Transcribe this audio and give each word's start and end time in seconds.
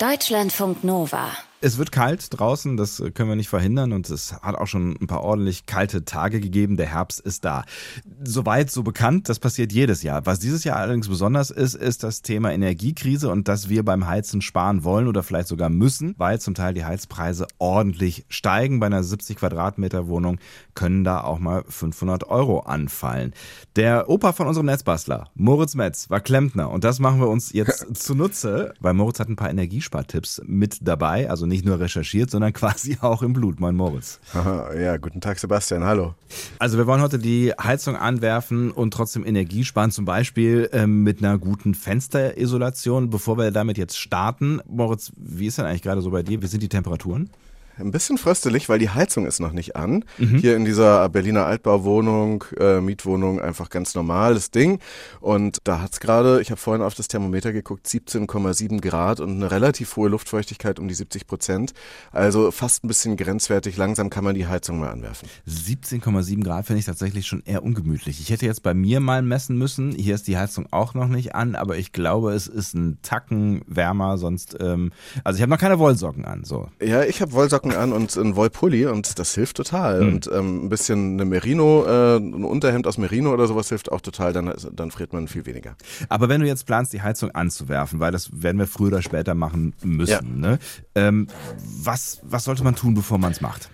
Deutschlandfunk 0.00 0.82
Nova. 0.82 1.49
Es 1.62 1.76
wird 1.76 1.92
kalt 1.92 2.26
draußen, 2.30 2.78
das 2.78 3.02
können 3.12 3.28
wir 3.28 3.36
nicht 3.36 3.50
verhindern 3.50 3.92
und 3.92 4.08
es 4.08 4.32
hat 4.40 4.54
auch 4.54 4.66
schon 4.66 4.96
ein 4.98 5.06
paar 5.06 5.22
ordentlich 5.22 5.66
kalte 5.66 6.06
Tage 6.06 6.40
gegeben. 6.40 6.78
Der 6.78 6.86
Herbst 6.86 7.20
ist 7.20 7.44
da. 7.44 7.64
Soweit 8.24 8.70
so 8.70 8.82
bekannt, 8.82 9.28
das 9.28 9.38
passiert 9.38 9.70
jedes 9.70 10.02
Jahr. 10.02 10.24
Was 10.24 10.38
dieses 10.38 10.64
Jahr 10.64 10.78
allerdings 10.78 11.06
besonders 11.08 11.50
ist, 11.50 11.74
ist 11.74 12.02
das 12.02 12.22
Thema 12.22 12.50
Energiekrise 12.50 13.28
und 13.28 13.46
dass 13.46 13.68
wir 13.68 13.84
beim 13.84 14.06
Heizen 14.06 14.40
sparen 14.40 14.84
wollen 14.84 15.06
oder 15.06 15.22
vielleicht 15.22 15.48
sogar 15.48 15.68
müssen, 15.68 16.14
weil 16.16 16.40
zum 16.40 16.54
Teil 16.54 16.72
die 16.72 16.86
Heizpreise 16.86 17.46
ordentlich 17.58 18.24
steigen. 18.30 18.80
Bei 18.80 18.86
einer 18.86 19.02
70 19.02 19.36
Quadratmeter 19.36 20.08
Wohnung 20.08 20.38
können 20.74 21.04
da 21.04 21.20
auch 21.20 21.38
mal 21.38 21.64
500 21.68 22.24
Euro 22.24 22.60
anfallen. 22.60 23.34
Der 23.76 24.08
Opa 24.08 24.32
von 24.32 24.46
unserem 24.46 24.64
Netzbastler, 24.64 25.28
Moritz 25.34 25.74
Metz, 25.74 26.08
war 26.08 26.20
Klempner 26.20 26.70
und 26.70 26.84
das 26.84 27.00
machen 27.00 27.20
wir 27.20 27.28
uns 27.28 27.52
jetzt 27.52 27.84
zunutze, 28.02 28.72
weil 28.80 28.94
Moritz 28.94 29.20
hat 29.20 29.28
ein 29.28 29.36
paar 29.36 29.50
Energiespartipps 29.50 30.40
mit 30.46 30.78
dabei, 30.80 31.28
also 31.28 31.49
nicht 31.50 31.66
nur 31.66 31.78
recherchiert, 31.78 32.30
sondern 32.30 32.52
quasi 32.54 32.96
auch 33.02 33.22
im 33.22 33.34
Blut, 33.34 33.60
mein 33.60 33.74
Moritz. 33.74 34.18
ja, 34.34 34.96
guten 34.96 35.20
Tag 35.20 35.38
Sebastian, 35.38 35.84
hallo. 35.84 36.14
Also 36.58 36.78
wir 36.78 36.86
wollen 36.86 37.02
heute 37.02 37.18
die 37.18 37.52
Heizung 37.52 37.96
anwerfen 37.96 38.70
und 38.70 38.94
trotzdem 38.94 39.26
Energie 39.26 39.64
sparen, 39.64 39.90
zum 39.90 40.06
Beispiel 40.06 40.70
ähm, 40.72 41.02
mit 41.02 41.22
einer 41.22 41.36
guten 41.36 41.74
Fensterisolation. 41.74 43.10
Bevor 43.10 43.36
wir 43.36 43.50
damit 43.50 43.76
jetzt 43.76 43.98
starten, 43.98 44.60
Moritz, 44.66 45.12
wie 45.16 45.46
ist 45.46 45.58
denn 45.58 45.66
eigentlich 45.66 45.82
gerade 45.82 46.00
so 46.00 46.10
bei 46.10 46.22
dir? 46.22 46.40
Wie 46.40 46.46
sind 46.46 46.62
die 46.62 46.68
Temperaturen? 46.68 47.28
Ein 47.80 47.90
bisschen 47.90 48.18
fröstelig, 48.18 48.68
weil 48.68 48.78
die 48.78 48.90
Heizung 48.90 49.26
ist 49.26 49.40
noch 49.40 49.52
nicht 49.52 49.76
an. 49.76 50.04
Mhm. 50.18 50.38
Hier 50.38 50.56
in 50.56 50.64
dieser 50.64 51.08
Berliner 51.08 51.46
Altbauwohnung, 51.46 52.44
äh, 52.58 52.80
Mietwohnung, 52.80 53.40
einfach 53.40 53.70
ganz 53.70 53.94
normales 53.94 54.50
Ding. 54.50 54.80
Und 55.20 55.58
da 55.64 55.80
hat's 55.80 56.00
gerade, 56.00 56.40
ich 56.40 56.50
habe 56.50 56.60
vorhin 56.60 56.82
auf 56.82 56.94
das 56.94 57.08
Thermometer 57.08 57.52
geguckt, 57.52 57.86
17,7 57.86 58.80
Grad 58.80 59.20
und 59.20 59.30
eine 59.30 59.50
relativ 59.50 59.96
hohe 59.96 60.08
Luftfeuchtigkeit 60.08 60.78
um 60.78 60.88
die 60.88 60.94
70 60.94 61.26
Prozent. 61.26 61.72
Also 62.12 62.50
fast 62.50 62.84
ein 62.84 62.88
bisschen 62.88 63.16
grenzwertig. 63.16 63.76
Langsam 63.76 64.10
kann 64.10 64.24
man 64.24 64.34
die 64.34 64.46
Heizung 64.46 64.78
mal 64.78 64.90
anwerfen. 64.90 65.28
17,7 65.48 66.44
Grad 66.44 66.66
finde 66.66 66.80
ich 66.80 66.86
tatsächlich 66.86 67.26
schon 67.26 67.42
eher 67.44 67.62
ungemütlich. 67.62 68.20
Ich 68.20 68.30
hätte 68.30 68.46
jetzt 68.46 68.62
bei 68.62 68.74
mir 68.74 69.00
mal 69.00 69.22
messen 69.22 69.56
müssen. 69.56 69.92
Hier 69.92 70.14
ist 70.14 70.28
die 70.28 70.38
Heizung 70.38 70.66
auch 70.70 70.94
noch 70.94 71.08
nicht 71.08 71.34
an, 71.34 71.54
aber 71.54 71.76
ich 71.76 71.92
glaube, 71.92 72.32
es 72.32 72.46
ist 72.46 72.74
ein 72.74 72.98
Tacken 73.02 73.62
wärmer. 73.66 74.18
Sonst, 74.18 74.56
ähm, 74.60 74.92
also 75.24 75.36
ich 75.36 75.42
habe 75.42 75.50
noch 75.50 75.58
keine 75.58 75.78
Wollsocken 75.78 76.24
an. 76.24 76.44
So. 76.44 76.68
Ja, 76.82 77.02
ich 77.02 77.20
habe 77.20 77.32
Wollsocken 77.32 77.69
Socken 77.70 77.76
an 77.76 77.92
und 77.92 78.16
ein 78.16 78.36
Wollpulli 78.36 78.86
und 78.86 79.18
das 79.18 79.34
hilft 79.34 79.56
total. 79.56 80.02
Mhm. 80.02 80.08
Und 80.08 80.30
ähm, 80.32 80.64
ein 80.64 80.68
bisschen 80.68 81.14
eine 81.14 81.24
Merino, 81.24 81.84
äh, 81.84 82.16
ein 82.16 82.44
Unterhemd 82.44 82.86
aus 82.86 82.98
Merino 82.98 83.32
oder 83.32 83.46
sowas 83.46 83.68
hilft 83.68 83.90
auch 83.92 84.00
total, 84.00 84.32
dann, 84.32 84.52
dann 84.72 84.90
friert 84.90 85.12
man 85.12 85.28
viel 85.28 85.46
weniger. 85.46 85.76
Aber 86.08 86.28
wenn 86.28 86.40
du 86.40 86.46
jetzt 86.46 86.66
planst, 86.66 86.92
die 86.92 87.02
Heizung 87.02 87.30
anzuwerfen, 87.32 88.00
weil 88.00 88.12
das 88.12 88.30
werden 88.42 88.58
wir 88.58 88.66
früher 88.66 88.88
oder 88.88 89.02
später 89.02 89.34
machen 89.34 89.74
müssen, 89.82 90.42
ja. 90.42 90.50
ne? 90.50 90.58
Ähm, 90.94 91.28
was, 91.82 92.20
was 92.22 92.44
sollte 92.44 92.64
man 92.64 92.74
tun, 92.74 92.94
bevor 92.94 93.18
man 93.18 93.32
es 93.32 93.40
macht? 93.40 93.70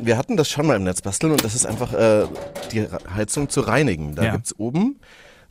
wir 0.00 0.16
hatten 0.16 0.38
das 0.38 0.48
schon 0.48 0.66
mal 0.66 0.76
im 0.76 0.84
Netz 0.84 1.02
basteln 1.02 1.32
und 1.32 1.44
das 1.44 1.54
ist 1.54 1.66
einfach 1.66 1.92
äh, 1.92 2.26
die 2.72 2.86
Heizung 3.14 3.50
zu 3.50 3.60
reinigen. 3.60 4.14
Da 4.14 4.24
ja. 4.24 4.32
gibt's 4.32 4.58
oben 4.58 4.96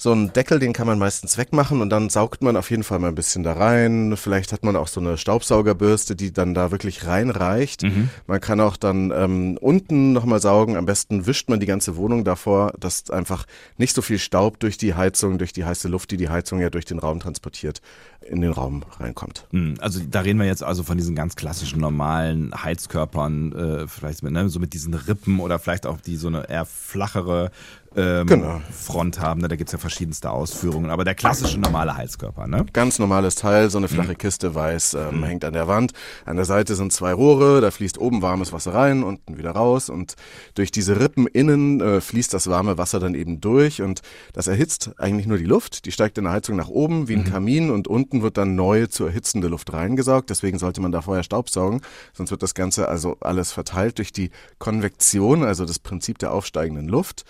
so 0.02 0.12
einen 0.12 0.34
Deckel, 0.34 0.58
den 0.58 0.74
kann 0.74 0.88
man 0.88 0.98
meistens 0.98 1.38
wegmachen 1.38 1.80
und 1.80 1.92
dann 1.92 2.10
saugt 2.10 2.42
man 2.42 2.58
auf 2.58 2.72
jeden 2.72 2.82
Fall 2.82 2.98
mal 2.98 3.10
ein 3.10 3.16
bisschen 3.16 3.44
da 3.44 3.54
rein. 3.54 4.18
Vielleicht 4.18 4.52
hat 4.52 4.64
man 4.64 4.76
auch 4.76 4.88
so 4.88 5.00
eine 5.00 5.16
Staubsaugerbürste, 5.16 6.16
die 6.16 6.34
dann 6.34 6.56
da 6.56 6.72
wirklich 6.72 7.06
reinreicht. 7.06 7.84
Mhm. 7.84 8.10
Man 8.26 8.42
kann 8.42 8.62
auch 8.62 8.78
dann 8.78 9.12
ähm, 9.16 9.60
unten 9.62 10.12
nochmal 10.12 10.42
saugen. 10.42 10.76
Am 10.76 10.88
besten 10.88 11.28
wischt 11.28 11.50
man 11.50 11.60
die 11.60 11.68
ganze 11.68 11.98
Wohnung 11.98 12.24
davor, 12.24 12.74
dass 12.80 13.12
einfach 13.12 13.46
nicht 13.78 13.94
so 13.96 14.02
viel 14.02 14.18
Staub 14.18 14.60
durch 14.60 14.80
die 14.80 14.96
Heizung, 14.96 15.38
durch 15.38 15.54
die 15.54 15.66
heiße 15.66 15.88
Luft, 15.88 16.10
die 16.10 16.18
die 16.18 16.30
Heizung 16.30 16.62
ja 16.62 16.72
durch 16.72 16.86
den 16.86 16.98
Raum 16.98 17.20
transportiert, 17.20 17.80
in 18.22 18.42
den 18.42 18.52
Raum 18.52 18.84
reinkommt. 19.00 19.48
Mhm. 19.52 19.76
Also 19.80 20.00
da 20.08 20.22
reden 20.22 20.40
wir 20.40 20.46
jetzt 20.46 20.64
also 20.64 20.84
von 20.84 20.98
diesen 20.98 21.16
ganz 21.16 21.36
klassischen 21.36 21.80
normalen 21.80 22.52
Heizkörpern, 22.64 23.52
äh, 23.54 23.88
vielleicht 23.88 24.24
mit, 24.24 24.34
ne, 24.34 24.48
so 24.50 24.60
mit 24.60 24.74
diesen 24.74 24.94
Rippen 24.94 25.40
oder 25.40 25.60
vielleicht 25.60 25.86
auch 25.86 26.00
die 26.00 26.16
so 26.16 26.28
eine 26.28 26.50
eher 26.50 26.66
flachere 26.66 27.52
ähm, 27.96 28.26
genau. 28.26 28.62
Front 28.72 29.20
haben. 29.20 29.42
Ne? 29.42 29.48
Da 29.48 29.56
gibt's 29.56 29.74
ja 29.74 29.78
verschiedenste 29.78 30.32
Ausführungen. 30.32 30.90
Aber 30.90 31.04
der 31.04 31.16
klassische 31.16 31.60
normale 31.60 31.96
Heizkörper, 31.98 32.48
ne? 32.48 32.66
Ganz 32.72 33.00
normales 33.00 33.36
Teil, 33.36 33.70
so 33.70 33.78
eine 33.78 33.88
flache 33.88 34.14
mhm. 34.14 34.18
Kiste 34.18 34.56
weiß, 34.56 34.94
ähm, 34.94 35.18
mhm. 35.18 35.24
hängt 35.26 35.46
an 35.46 35.54
der 35.54 35.68
Wand. 35.68 35.92
An 36.26 36.38
der 36.38 36.46
Seite 36.46 36.76
sind 36.76 36.94
zwei 36.94 37.14
Rohre, 37.14 37.60
da 37.60 37.72
fließt 37.72 37.98
oben 37.98 38.22
warmes 38.22 38.54
Wasser 38.54 38.74
rein, 38.74 39.04
unten 39.04 39.38
wieder 39.38 39.52
raus. 39.52 39.90
Und 39.90 40.16
durch 40.56 40.72
diese 40.72 41.00
Rippen 41.00 41.28
innen 41.28 41.82
äh, 41.82 42.02
fließt 42.02 42.34
das 42.34 42.48
warme 42.48 42.78
Wasser 42.78 43.00
dann 43.00 43.16
eben 43.16 43.42
durch. 43.42 43.82
Und 43.82 44.02
das 44.34 44.48
erhitzt 44.48 44.92
eigentlich 44.98 45.28
nur 45.28 45.38
die 45.38 45.46
Luft. 45.46 45.86
Die 45.86 45.92
steigt 45.92 46.18
in 46.18 46.24
der 46.26 46.34
Heizung 46.34 46.56
nach 46.56 46.70
oben 46.70 47.08
wie 47.08 47.16
ein 47.16 47.24
mhm. 47.24 47.32
Kamin 47.32 47.72
und 47.72 47.88
unten 47.88 48.11
wird 48.22 48.38
dann 48.38 48.56
neue 48.56 48.90
zu 48.90 49.06
erhitzende 49.06 49.48
Luft 49.48 49.72
reingesaugt. 49.72 50.30
Deswegen 50.30 50.60
sollte 50.60 50.82
man 50.82 50.92
da 50.92 51.02
vorher 51.02 51.24
Staubsaugen. 51.24 51.82
Sonst 52.14 52.32
wird 52.32 52.44
das 52.44 52.54
Ganze 52.54 52.90
also 52.90 53.16
alles 53.22 53.54
verteilt 53.54 53.98
durch 53.98 54.12
die 54.12 54.32
Konvektion, 54.60 55.44
also 55.44 55.64
das 55.66 55.80
Prinzip 55.80 56.20
der 56.20 56.34
aufsteigenden 56.34 56.90
Luft. 56.90 57.24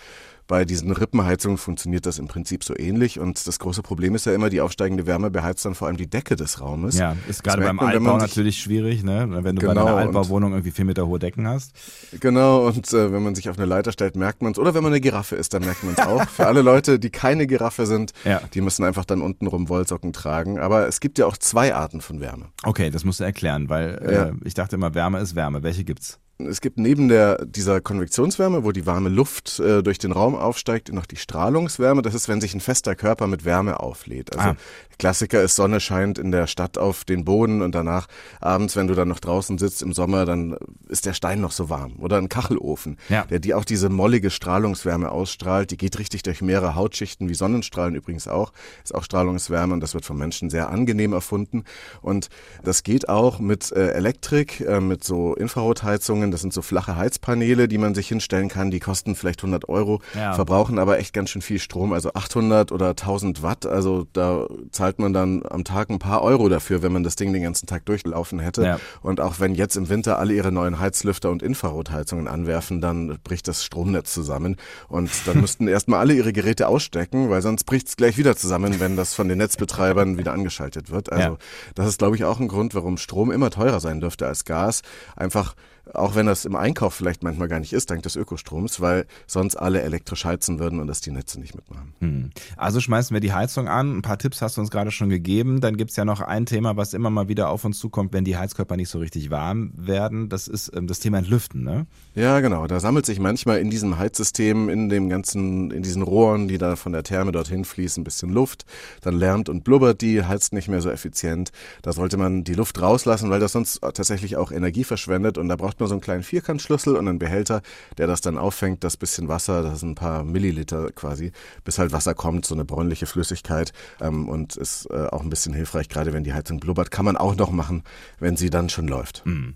Bei 0.51 0.65
diesen 0.65 0.91
Rippenheizungen 0.91 1.57
funktioniert 1.57 2.05
das 2.05 2.19
im 2.19 2.27
Prinzip 2.27 2.65
so 2.65 2.77
ähnlich. 2.77 3.21
Und 3.21 3.47
das 3.47 3.57
große 3.57 3.81
Problem 3.83 4.15
ist 4.15 4.25
ja 4.25 4.33
immer, 4.33 4.49
die 4.49 4.59
aufsteigende 4.59 5.07
Wärme 5.07 5.31
beheizt 5.31 5.63
dann 5.63 5.75
vor 5.75 5.87
allem 5.87 5.95
die 5.95 6.09
Decke 6.09 6.35
des 6.35 6.59
Raumes. 6.59 6.97
Ja, 6.97 7.15
ist 7.29 7.45
gerade 7.45 7.61
beim 7.61 7.77
man, 7.77 7.87
Altbau 7.87 8.17
natürlich 8.17 8.59
schwierig, 8.59 9.01
ne? 9.01 9.29
wenn 9.29 9.55
du 9.55 9.61
genau, 9.61 9.75
bei 9.75 9.81
einer 9.81 9.95
Altbauwohnung 9.95 10.51
irgendwie 10.51 10.71
vier 10.71 10.83
Meter 10.83 11.07
hohe 11.07 11.19
Decken 11.19 11.47
hast. 11.47 11.71
Genau, 12.19 12.67
und 12.67 12.91
äh, 12.91 13.13
wenn 13.13 13.23
man 13.23 13.33
sich 13.33 13.49
auf 13.49 13.57
eine 13.57 13.65
Leiter 13.65 13.93
stellt, 13.93 14.17
merkt 14.17 14.41
man 14.41 14.51
es. 14.51 14.59
Oder 14.59 14.73
wenn 14.73 14.83
man 14.83 14.91
eine 14.91 14.99
Giraffe 14.99 15.37
ist, 15.37 15.53
dann 15.53 15.63
merkt 15.63 15.85
man 15.85 15.93
es 15.93 16.05
auch. 16.05 16.27
Für 16.27 16.47
alle 16.47 16.63
Leute, 16.63 16.99
die 16.99 17.11
keine 17.11 17.47
Giraffe 17.47 17.85
sind, 17.85 18.11
ja. 18.25 18.41
die 18.53 18.59
müssen 18.59 18.83
einfach 18.83 19.05
dann 19.05 19.21
untenrum 19.21 19.69
Wollsocken 19.69 20.11
tragen. 20.11 20.59
Aber 20.59 20.85
es 20.85 20.99
gibt 20.99 21.17
ja 21.17 21.27
auch 21.27 21.37
zwei 21.37 21.73
Arten 21.73 22.01
von 22.01 22.19
Wärme. 22.19 22.47
Okay, 22.63 22.89
das 22.89 23.05
musst 23.05 23.21
du 23.21 23.23
erklären, 23.23 23.69
weil 23.69 24.01
ja. 24.03 24.23
äh, 24.25 24.33
ich 24.43 24.53
dachte 24.53 24.75
immer, 24.75 24.93
Wärme 24.95 25.19
ist 25.19 25.33
Wärme. 25.33 25.63
Welche 25.63 25.85
gibt's? 25.85 26.19
Es 26.47 26.61
gibt 26.61 26.77
neben 26.77 27.07
der, 27.07 27.45
dieser 27.45 27.81
Konvektionswärme, 27.81 28.63
wo 28.63 28.71
die 28.71 28.85
warme 28.85 29.09
Luft 29.09 29.59
äh, 29.59 29.83
durch 29.83 29.97
den 29.97 30.11
Raum 30.11 30.35
aufsteigt, 30.35 30.91
noch 30.93 31.05
die 31.05 31.17
Strahlungswärme. 31.17 32.01
Das 32.01 32.13
ist, 32.13 32.27
wenn 32.27 32.41
sich 32.41 32.53
ein 32.53 32.61
fester 32.61 32.95
Körper 32.95 33.27
mit 33.27 33.45
Wärme 33.45 33.79
auflädt. 33.79 34.35
Also 34.35 34.49
ah. 34.49 34.55
Klassiker 35.01 35.41
ist, 35.41 35.55
Sonne 35.55 35.79
scheint 35.79 36.19
in 36.19 36.31
der 36.31 36.45
Stadt 36.45 36.77
auf 36.77 37.05
den 37.05 37.25
Boden 37.25 37.63
und 37.63 37.73
danach 37.73 38.05
abends, 38.39 38.75
wenn 38.75 38.85
du 38.85 38.93
dann 38.93 39.07
noch 39.07 39.19
draußen 39.19 39.57
sitzt 39.57 39.81
im 39.81 39.93
Sommer, 39.93 40.25
dann 40.25 40.55
ist 40.89 41.07
der 41.07 41.13
Stein 41.13 41.41
noch 41.41 41.51
so 41.51 41.69
warm. 41.69 41.93
Oder 41.97 42.17
ein 42.17 42.29
Kachelofen, 42.29 42.97
ja. 43.09 43.23
der 43.23 43.39
die 43.39 43.55
auch 43.55 43.65
diese 43.65 43.89
mollige 43.89 44.29
Strahlungswärme 44.29 45.11
ausstrahlt. 45.11 45.71
Die 45.71 45.77
geht 45.77 45.97
richtig 45.97 46.21
durch 46.21 46.43
mehrere 46.43 46.75
Hautschichten, 46.75 47.29
wie 47.29 47.33
Sonnenstrahlen 47.33 47.95
übrigens 47.95 48.27
auch. 48.27 48.53
Ist 48.83 48.93
auch 48.93 49.03
Strahlungswärme 49.03 49.73
und 49.73 49.79
das 49.79 49.95
wird 49.95 50.05
vom 50.05 50.19
Menschen 50.19 50.51
sehr 50.51 50.69
angenehm 50.69 51.13
erfunden. 51.13 51.63
Und 52.03 52.29
das 52.63 52.83
geht 52.83 53.09
auch 53.09 53.39
mit 53.39 53.71
äh, 53.71 53.93
Elektrik, 53.93 54.61
äh, 54.61 54.79
mit 54.79 55.03
so 55.03 55.33
Infrarotheizungen 55.33 56.30
das 56.31 56.41
sind 56.41 56.53
so 56.53 56.61
flache 56.61 56.95
Heizpaneele, 56.95 57.67
die 57.67 57.77
man 57.77 57.95
sich 57.95 58.07
hinstellen 58.07 58.49
kann. 58.49 58.71
Die 58.71 58.79
kosten 58.79 59.15
vielleicht 59.15 59.39
100 59.39 59.69
Euro, 59.69 60.01
ja. 60.15 60.33
verbrauchen 60.33 60.79
aber 60.79 60.99
echt 60.99 61.13
ganz 61.13 61.29
schön 61.29 61.41
viel 61.41 61.59
Strom. 61.59 61.93
Also 61.93 62.13
800 62.13 62.71
oder 62.71 62.89
1000 62.89 63.43
Watt. 63.43 63.65
Also 63.65 64.07
da 64.13 64.47
zahlt 64.71 64.99
man 64.99 65.13
dann 65.13 65.43
am 65.49 65.63
Tag 65.63 65.89
ein 65.89 65.99
paar 65.99 66.21
Euro 66.21 66.49
dafür, 66.49 66.81
wenn 66.81 66.91
man 66.91 67.03
das 67.03 67.15
Ding 67.15 67.33
den 67.33 67.43
ganzen 67.43 67.67
Tag 67.67 67.85
durchlaufen 67.85 68.39
hätte. 68.39 68.63
Ja. 68.63 68.79
Und 69.01 69.21
auch 69.21 69.39
wenn 69.39 69.55
jetzt 69.55 69.75
im 69.75 69.89
Winter 69.89 70.19
alle 70.19 70.33
ihre 70.33 70.51
neuen 70.51 70.79
Heizlüfter 70.79 71.29
und 71.29 71.43
Infrarotheizungen 71.43 72.27
anwerfen, 72.27 72.81
dann 72.81 73.19
bricht 73.23 73.47
das 73.47 73.63
Stromnetz 73.63 74.13
zusammen. 74.13 74.57
Und 74.87 75.09
dann 75.25 75.41
müssten 75.41 75.67
erstmal 75.67 75.99
alle 75.99 76.13
ihre 76.13 76.33
Geräte 76.33 76.67
ausstecken, 76.67 77.29
weil 77.29 77.41
sonst 77.41 77.65
bricht 77.65 77.87
es 77.87 77.95
gleich 77.95 78.17
wieder 78.17 78.35
zusammen, 78.35 78.79
wenn 78.79 78.95
das 78.95 79.13
von 79.13 79.27
den 79.27 79.37
Netzbetreibern 79.37 80.17
wieder 80.17 80.33
angeschaltet 80.33 80.91
wird. 80.91 81.11
Also 81.11 81.33
ja. 81.33 81.37
das 81.75 81.87
ist, 81.87 81.99
glaube 81.99 82.15
ich, 82.15 82.23
auch 82.23 82.39
ein 82.39 82.47
Grund, 82.47 82.75
warum 82.75 82.97
Strom 82.97 83.31
immer 83.31 83.49
teurer 83.49 83.79
sein 83.79 83.99
dürfte 84.01 84.27
als 84.27 84.45
Gas. 84.45 84.81
Einfach 85.15 85.55
auch 85.93 86.15
wenn 86.15 86.25
das 86.25 86.45
im 86.45 86.55
Einkauf 86.55 86.93
vielleicht 86.93 87.23
manchmal 87.23 87.47
gar 87.47 87.59
nicht 87.59 87.73
ist, 87.73 87.89
dank 87.89 88.03
des 88.03 88.15
Ökostroms, 88.15 88.81
weil 88.81 89.05
sonst 89.27 89.55
alle 89.55 89.81
elektrisch 89.81 90.25
heizen 90.25 90.59
würden 90.59 90.79
und 90.79 90.87
das 90.87 91.01
die 91.01 91.11
Netze 91.11 91.39
nicht 91.39 91.55
mitmachen. 91.55 91.93
Hm. 91.99 92.29
Also 92.57 92.79
schmeißen 92.79 93.13
wir 93.13 93.19
die 93.19 93.33
Heizung 93.33 93.67
an. 93.67 93.97
Ein 93.97 94.01
paar 94.01 94.17
Tipps 94.17 94.41
hast 94.41 94.57
du 94.57 94.61
uns 94.61 94.71
gerade 94.71 94.91
schon 94.91 95.09
gegeben. 95.09 95.61
Dann 95.61 95.77
gibt's 95.77 95.95
ja 95.95 96.05
noch 96.05 96.21
ein 96.21 96.45
Thema, 96.45 96.77
was 96.77 96.93
immer 96.93 97.09
mal 97.09 97.27
wieder 97.27 97.49
auf 97.49 97.65
uns 97.65 97.79
zukommt, 97.79 98.13
wenn 98.13 98.25
die 98.25 98.37
Heizkörper 98.37 98.77
nicht 98.77 98.89
so 98.89 98.99
richtig 98.99 99.31
warm 99.31 99.71
werden. 99.75 100.29
Das 100.29 100.47
ist 100.47 100.71
ähm, 100.75 100.87
das 100.87 100.99
Thema 100.99 101.17
Entlüften, 101.17 101.63
ne? 101.63 101.87
Ja, 102.15 102.39
genau. 102.39 102.67
Da 102.67 102.79
sammelt 102.79 103.05
sich 103.05 103.19
manchmal 103.19 103.59
in 103.59 103.69
diesem 103.69 103.97
Heizsystem, 103.97 104.69
in 104.69 104.89
dem 104.89 105.09
ganzen, 105.09 105.71
in 105.71 105.83
diesen 105.83 106.01
Rohren, 106.01 106.47
die 106.47 106.57
da 106.57 106.75
von 106.75 106.91
der 106.91 107.03
Therme 107.03 107.31
dorthin 107.31 107.65
fließen, 107.65 108.01
ein 108.01 108.03
bisschen 108.03 108.31
Luft. 108.31 108.65
Dann 109.01 109.15
lärmt 109.15 109.49
und 109.49 109.63
blubbert 109.63 110.01
die, 110.01 110.23
heizt 110.23 110.53
nicht 110.53 110.67
mehr 110.67 110.81
so 110.81 110.89
effizient. 110.89 111.51
Da 111.81 111.93
sollte 111.93 112.17
man 112.17 112.43
die 112.43 112.53
Luft 112.53 112.81
rauslassen, 112.81 113.29
weil 113.29 113.39
das 113.39 113.53
sonst 113.53 113.81
tatsächlich 113.81 114.37
auch 114.37 114.51
Energie 114.51 114.83
verschwendet 114.83 115.37
und 115.37 115.49
da 115.49 115.55
braucht 115.55 115.70
man 115.79 115.87
so 115.89 115.95
einen 115.95 116.01
kleinen 116.01 116.23
Vierkantschlüssel 116.23 116.95
und 116.95 117.07
einen 117.07 117.19
Behälter, 117.19 117.61
der 117.97 118.07
das 118.07 118.21
dann 118.21 118.37
auffängt, 118.37 118.83
das 118.83 118.97
bisschen 118.97 119.27
Wasser, 119.27 119.63
das 119.63 119.79
sind 119.79 119.89
ein 119.89 119.95
paar 119.95 120.23
Milliliter 120.23 120.91
quasi, 120.91 121.31
bis 121.63 121.79
halt 121.79 121.91
Wasser 121.91 122.13
kommt, 122.13 122.45
so 122.45 122.55
eine 122.55 122.65
bräunliche 122.65 123.05
Flüssigkeit 123.05 123.73
ähm, 123.99 124.29
und 124.29 124.55
ist 124.55 124.85
äh, 124.91 125.07
auch 125.07 125.21
ein 125.21 125.29
bisschen 125.29 125.53
hilfreich, 125.53 125.89
gerade 125.89 126.13
wenn 126.13 126.23
die 126.23 126.33
Heizung 126.33 126.59
blubbert, 126.59 126.91
kann 126.91 127.05
man 127.05 127.17
auch 127.17 127.35
noch 127.35 127.51
machen, 127.51 127.83
wenn 128.19 128.37
sie 128.37 128.49
dann 128.49 128.69
schon 128.69 128.87
läuft. 128.87 129.25
Mhm. 129.25 129.55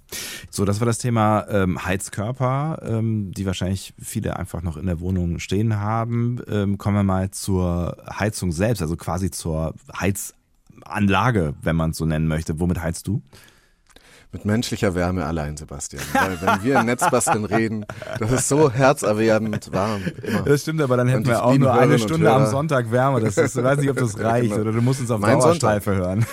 So, 0.49 0.65
das 0.65 0.79
war 0.79 0.85
das 0.85 0.97
Thema 0.97 1.45
ähm, 1.49 1.83
Heizkörper, 1.83 2.81
ähm, 2.83 3.31
die 3.31 3.45
wahrscheinlich 3.45 3.93
viele 3.99 4.37
einfach 4.37 4.61
noch 4.61 4.77
in 4.77 4.85
der 4.85 4.99
Wohnung 4.99 5.39
stehen 5.39 5.79
haben. 5.79 6.41
Ähm, 6.49 6.77
kommen 6.77 6.97
wir 6.97 7.03
mal 7.03 7.31
zur 7.31 7.97
Heizung 8.09 8.51
selbst, 8.51 8.81
also 8.81 8.95
quasi 8.95 9.31
zur 9.31 9.73
Heiz 9.99 10.33
Anlage, 10.83 11.55
wenn 11.61 11.75
man 11.75 11.91
es 11.91 11.97
so 11.97 12.05
nennen 12.05 12.27
möchte. 12.27 12.59
Womit 12.59 12.81
heizt 12.81 13.07
du? 13.07 13.21
Mit 14.31 14.45
menschlicher 14.45 14.95
Wärme 14.95 15.25
allein, 15.25 15.55
Sebastian. 15.57 16.03
Weil 16.13 16.41
wenn 16.41 16.63
wir 16.63 16.79
in 16.79 16.85
Netzbasteln 16.87 17.45
reden, 17.45 17.85
das 18.19 18.31
ist 18.31 18.49
so 18.49 18.69
herzerwärmend 18.71 19.71
warm. 19.71 20.01
Immer. 20.21 20.41
Das 20.41 20.61
stimmt, 20.61 20.81
aber 20.81 20.97
dann 20.97 21.07
hätten 21.07 21.25
wir 21.25 21.43
auch 21.43 21.55
nur 21.57 21.73
eine 21.73 21.99
Stunde 21.99 22.31
am 22.31 22.45
Sonntag 22.45 22.91
Wärme. 22.91 23.21
Das 23.21 23.37
ist, 23.37 23.55
ich 23.55 23.63
weiß 23.63 23.79
nicht, 23.79 23.89
ob 23.89 23.97
das 23.97 24.19
reicht 24.19 24.49
genau. 24.49 24.61
oder 24.61 24.71
du 24.71 24.81
musst 24.81 24.99
uns 24.99 25.11
auf 25.11 25.19
mein 25.19 25.39
Dauerschleife 25.39 25.95
hören. 25.95 26.25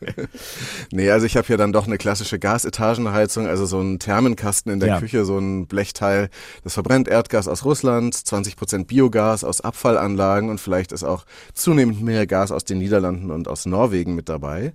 nee, 0.92 1.10
also 1.10 1.26
ich 1.26 1.36
habe 1.36 1.46
hier 1.46 1.56
dann 1.56 1.72
doch 1.72 1.86
eine 1.86 1.98
klassische 1.98 2.38
Gasetagenheizung, 2.38 3.46
also 3.46 3.66
so 3.66 3.80
ein 3.80 3.98
Thermenkasten 3.98 4.72
in 4.72 4.80
der 4.80 4.88
ja. 4.90 5.00
Küche, 5.00 5.24
so 5.24 5.38
ein 5.38 5.66
Blechteil. 5.66 6.28
Das 6.62 6.74
verbrennt 6.74 7.08
Erdgas 7.08 7.48
aus 7.48 7.64
Russland, 7.64 8.14
20 8.14 8.56
Prozent 8.56 8.86
Biogas 8.88 9.44
aus 9.44 9.60
Abfallanlagen 9.60 10.50
und 10.50 10.60
vielleicht 10.60 10.92
ist 10.92 11.04
auch 11.04 11.24
zunehmend 11.52 12.02
mehr 12.02 12.26
Gas 12.26 12.52
aus 12.52 12.64
den 12.64 12.78
Niederlanden 12.78 13.30
und 13.30 13.48
aus 13.48 13.66
Norwegen 13.66 14.14
mit 14.14 14.28
dabei. 14.28 14.72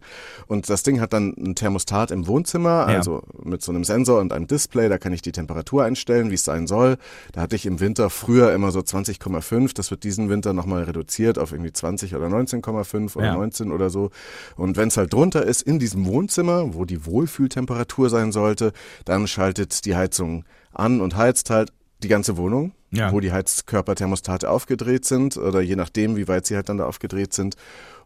Und 0.48 0.70
das 0.70 0.84
Ding 0.84 1.00
hat 1.02 1.14
dann 1.14 1.34
ein 1.38 1.56
Thermostat 1.56 2.12
im 2.12 2.28
Wohnzimmer 2.30 2.70
ja. 2.70 2.98
also 2.98 3.24
mit 3.44 3.62
so 3.62 3.74
einem 3.74 3.84
Sensor 3.84 4.22
und 4.22 4.32
einem 4.32 4.48
Display, 4.48 4.88
da 4.88 4.98
kann 4.98 5.12
ich 5.12 5.22
die 5.22 5.34
Temperatur 5.34 5.84
einstellen, 5.84 6.32
wie 6.32 6.36
es 6.36 6.46
sein 6.46 6.68
soll. 6.68 6.98
Da 7.34 7.42
hatte 7.42 7.58
ich 7.58 7.66
im 7.66 7.82
Winter 7.82 8.10
früher 8.10 8.54
immer 8.54 8.72
so 8.72 8.80
20,5, 8.80 9.76
das 9.76 9.92
wird 9.92 10.06
diesen 10.06 10.30
Winter 10.30 10.54
nochmal 10.54 10.84
reduziert 10.84 11.38
auf 11.38 11.52
irgendwie 11.52 11.74
20 11.74 12.16
oder 12.16 12.28
19,5 12.28 13.18
oder 13.18 13.26
ja. 13.26 13.34
19 13.34 13.72
oder 13.74 13.90
so. 13.90 14.12
Und 14.56 14.78
wenn 14.78 14.88
es 14.88 14.96
halt 14.96 15.12
drunter 15.12 15.44
ist 15.44 15.62
in 15.62 15.80
diesem 15.80 16.06
Wohnzimmer, 16.06 16.74
wo 16.74 16.86
die 16.86 17.06
Wohlfühltemperatur 17.06 18.10
sein 18.10 18.32
sollte, 18.32 18.72
dann 19.04 19.28
schaltet 19.28 19.84
die 19.86 19.96
Heizung 19.96 20.46
an 20.72 21.02
und 21.02 21.18
heizt 21.18 21.50
halt 21.50 21.74
die 22.02 22.08
ganze 22.08 22.38
Wohnung, 22.38 22.72
ja. 22.92 23.12
wo 23.12 23.20
die 23.20 23.32
Heizkörperthermostate 23.32 24.50
aufgedreht 24.50 25.06
sind 25.06 25.38
oder 25.38 25.62
je 25.62 25.76
nachdem, 25.76 26.16
wie 26.16 26.28
weit 26.28 26.46
sie 26.46 26.56
halt 26.56 26.70
dann 26.70 26.78
da 26.78 26.86
aufgedreht 26.86 27.34
sind 27.34 27.56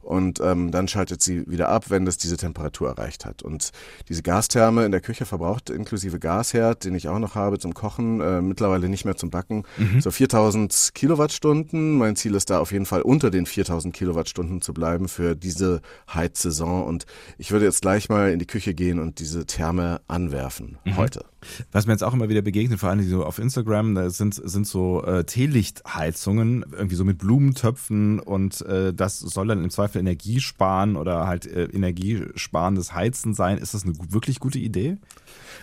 und 0.04 0.40
ähm, 0.42 0.72
dann 0.72 0.88
schaltet 0.88 1.22
sie 1.22 1.50
wieder 1.50 1.70
ab, 1.70 1.86
wenn 1.90 2.06
das 2.06 2.18
diese 2.18 2.38
Temperatur 2.38 2.90
erreicht 2.90 3.26
hat. 3.26 3.42
Und 3.42 3.72
diese 4.10 4.22
Gastherme 4.22 4.86
in 4.86 4.92
der 4.92 5.02
Küche 5.02 5.26
verbraucht 5.26 5.70
inklusive 5.70 6.20
Gasherd, 6.20 6.84
den 6.86 6.96
ich 6.96 7.08
auch 7.08 7.20
noch 7.20 7.36
habe 7.36 7.60
zum 7.60 7.74
Kochen, 7.74 8.22
äh, 8.22 8.42
mittlerweile 8.42 8.90
nicht 8.90 9.06
mehr 9.06 9.16
zum 9.16 9.30
Backen, 9.30 9.64
mhm. 9.78 10.02
so 10.02 10.12
4000 10.12 10.92
Kilowattstunden. 10.94 11.98
Mein 11.98 12.16
Ziel 12.16 12.36
ist 12.36 12.50
da 12.50 12.60
auf 12.60 12.72
jeden 12.72 12.86
Fall 12.86 13.02
unter 13.02 13.32
den 13.32 13.46
4000 13.46 13.94
Kilowattstunden 13.94 14.62
zu 14.62 14.74
bleiben 14.74 15.08
für 15.08 15.36
diese 15.36 15.82
Heizsaison. 16.14 16.84
Und 16.84 17.06
ich 17.38 17.52
würde 17.52 17.66
jetzt 17.66 17.82
gleich 17.82 18.10
mal 18.10 18.32
in 18.32 18.40
die 18.40 18.48
Küche 18.48 18.74
gehen 18.74 19.00
und 19.00 19.20
diese 19.20 19.46
Therme 19.46 20.02
anwerfen 20.08 20.78
mhm. 20.86 20.98
heute. 20.98 21.26
Was 21.72 21.86
mir 21.86 21.94
jetzt 21.94 22.04
auch 22.04 22.14
immer 22.14 22.30
wieder 22.30 22.42
begegnet, 22.42 22.80
vor 22.80 22.90
allem 22.90 23.08
so 23.08 23.26
auf 23.26 23.40
Instagram, 23.40 23.96
da 23.96 24.10
sind, 24.10 24.36
sind 24.36 24.68
so 24.68 25.04
äh, 25.04 25.24
Teelichtheizungen, 25.26 26.66
irgendwie 26.72 26.96
so 26.96 27.04
mit 27.04 27.18
Blumentöpfen 27.18 28.20
und 28.20 28.62
äh, 28.62 28.94
das 28.94 29.20
soll 29.20 29.48
dann 29.48 29.64
im 29.64 29.70
Zweifel 29.70 29.93
Energie 30.00 30.40
sparen 30.40 30.96
oder 30.96 31.28
halt 31.28 31.46
äh, 31.46 31.66
energiesparendes 31.66 32.94
Heizen 32.94 33.34
sein. 33.34 33.58
Ist 33.58 33.74
das 33.74 33.84
eine 33.84 33.94
wirklich 34.10 34.40
gute 34.40 34.60
Idee? 34.60 34.98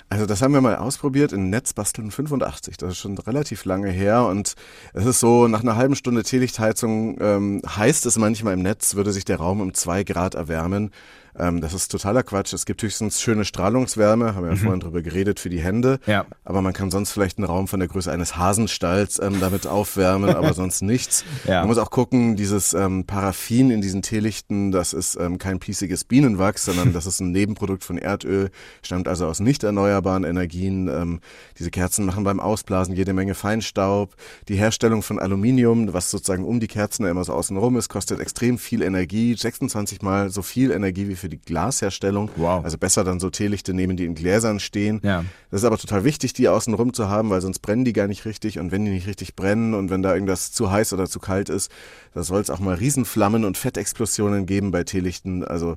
Also 0.09 0.27
das 0.27 0.43
haben 0.43 0.55
wir 0.55 0.61
mal 0.61 0.77
ausprobiert 0.77 1.32
in 1.32 1.50
Netzbasteln 1.50 2.11
85. 2.11 2.77
Das 2.77 2.93
ist 2.93 2.99
schon 2.99 3.17
relativ 3.19 3.65
lange 3.65 3.91
her 3.91 4.27
und 4.27 4.55
es 4.93 5.06
ist 5.06 5.21
so, 5.21 5.47
nach 5.47 5.62
einer 5.62 5.77
halben 5.77 5.94
Stunde 5.94 6.23
Teelichtheizung 6.23 7.17
ähm, 7.21 7.62
heißt 7.65 8.06
es 8.06 8.19
manchmal 8.19 8.55
im 8.55 8.62
Netz, 8.62 8.94
würde 8.94 9.12
sich 9.12 9.25
der 9.25 9.37
Raum 9.37 9.61
um 9.61 9.75
zwei 9.75 10.03
Grad 10.03 10.35
erwärmen. 10.35 10.91
Ähm, 11.38 11.61
das 11.61 11.75
ist 11.75 11.91
totaler 11.91 12.23
Quatsch. 12.23 12.53
Es 12.53 12.67
gibt 12.67 12.82
höchstens 12.82 13.21
schöne 13.21 13.44
Strahlungswärme, 13.44 14.35
haben 14.35 14.44
wir 14.44 14.50
ja 14.50 14.56
mhm. 14.56 14.61
vorhin 14.61 14.81
drüber 14.81 15.03
geredet, 15.03 15.41
für 15.41 15.50
die 15.50 15.61
Hände. 15.61 16.00
Ja. 16.06 16.27
Aber 16.44 16.62
man 16.62 16.73
kann 16.73 16.91
sonst 16.91 17.12
vielleicht 17.12 17.38
einen 17.38 17.47
Raum 17.47 17.69
von 17.69 17.81
der 17.81 17.88
Größe 17.88 18.11
eines 18.11 18.37
Hasenstalls 18.37 19.21
ähm, 19.21 19.41
damit 19.41 19.67
aufwärmen, 19.67 20.31
aber 20.31 20.55
sonst 20.55 20.82
nichts. 20.82 21.25
Ja. 21.47 21.61
Man 21.61 21.69
muss 21.69 21.79
auch 21.79 21.91
gucken, 21.91 22.37
dieses 22.37 22.75
ähm, 22.75 23.05
Paraffin 23.05 23.71
in 23.71 23.81
diesen 23.81 24.03
Teelichten, 24.03 24.73
das 24.73 24.93
ist 24.93 25.17
ähm, 25.17 25.38
kein 25.38 25.59
piesiges 25.59 26.05
Bienenwachs, 26.05 26.65
sondern 26.65 26.93
das 26.93 27.06
ist 27.06 27.21
ein 27.21 27.31
Nebenprodukt 27.33 27.85
von 27.85 27.99
Erdöl, 27.99 28.50
stammt 28.83 29.09
also 29.09 29.26
aus 29.26 29.41
nicht 29.41 29.62
erneuerbaren 29.62 30.25
Energien. 30.25 30.88
Ähm, 30.88 31.21
diese 31.59 31.71
Kerzen 31.71 32.05
machen 32.05 32.25
beim 32.25 32.41
Ausblasen 32.41 32.94
jede 32.94 33.12
Menge 33.12 33.35
Feinstaub. 33.35 34.17
Die 34.49 34.56
Herstellung 34.56 35.03
von 35.03 35.19
Aluminium, 35.19 35.93
was 35.93 36.11
sozusagen 36.11 36.44
um 36.44 36.61
die 36.61 36.69
Kerzen 36.69 37.05
immer 37.06 37.25
so 37.25 37.33
außen 37.33 37.56
rum 37.56 37.76
ist, 37.76 37.88
kostet 37.88 38.21
extrem 38.21 38.59
viel 38.59 38.83
Energie, 38.83 39.35
26 39.35 40.03
mal 40.03 40.31
so 40.31 40.43
viel 40.43 40.71
Energie 40.71 41.09
wie 41.09 41.17
für 41.20 41.28
die 41.28 41.38
Glasherstellung. 41.38 42.31
Wow. 42.37 42.64
Also 42.64 42.78
besser 42.78 43.05
dann 43.05 43.20
so 43.20 43.31
Teelichte 43.31 43.75
nehmen, 43.75 43.96
die 43.96 44.05
in 44.05 44.14
Gläsern 44.14 44.58
stehen. 44.58 45.00
Ja. 45.05 45.25
Das 45.50 45.61
ist 45.61 45.64
aber 45.64 45.78
total 45.78 46.05
wichtig, 46.05 46.32
die 46.32 46.49
außen 46.49 46.75
rum 46.75 46.93
zu 46.93 47.08
haben, 47.08 47.31
weil 47.31 47.40
sonst 47.40 47.61
brennen 47.61 47.84
die 47.84 47.93
gar 47.93 48.08
nicht 48.08 48.25
richtig. 48.25 48.58
Und 48.58 48.72
wenn 48.72 48.84
die 48.84 48.90
nicht 48.90 49.06
richtig 49.06 49.37
brennen 49.37 49.75
und 49.75 49.90
wenn 49.90 50.02
da 50.02 50.14
irgendwas 50.14 50.52
zu 50.52 50.70
heiß 50.70 50.93
oder 50.93 51.06
zu 51.06 51.20
kalt 51.20 51.49
ist, 51.49 51.70
da 52.14 52.22
soll 52.22 52.40
es 52.40 52.50
auch 52.50 52.61
mal 52.61 52.75
Riesenflammen 52.75 53.44
und 53.44 53.56
Fettexplosionen 53.56 54.46
geben 54.46 54.70
bei 54.70 54.82
Teelichten. 54.82 55.44
Also 55.44 55.76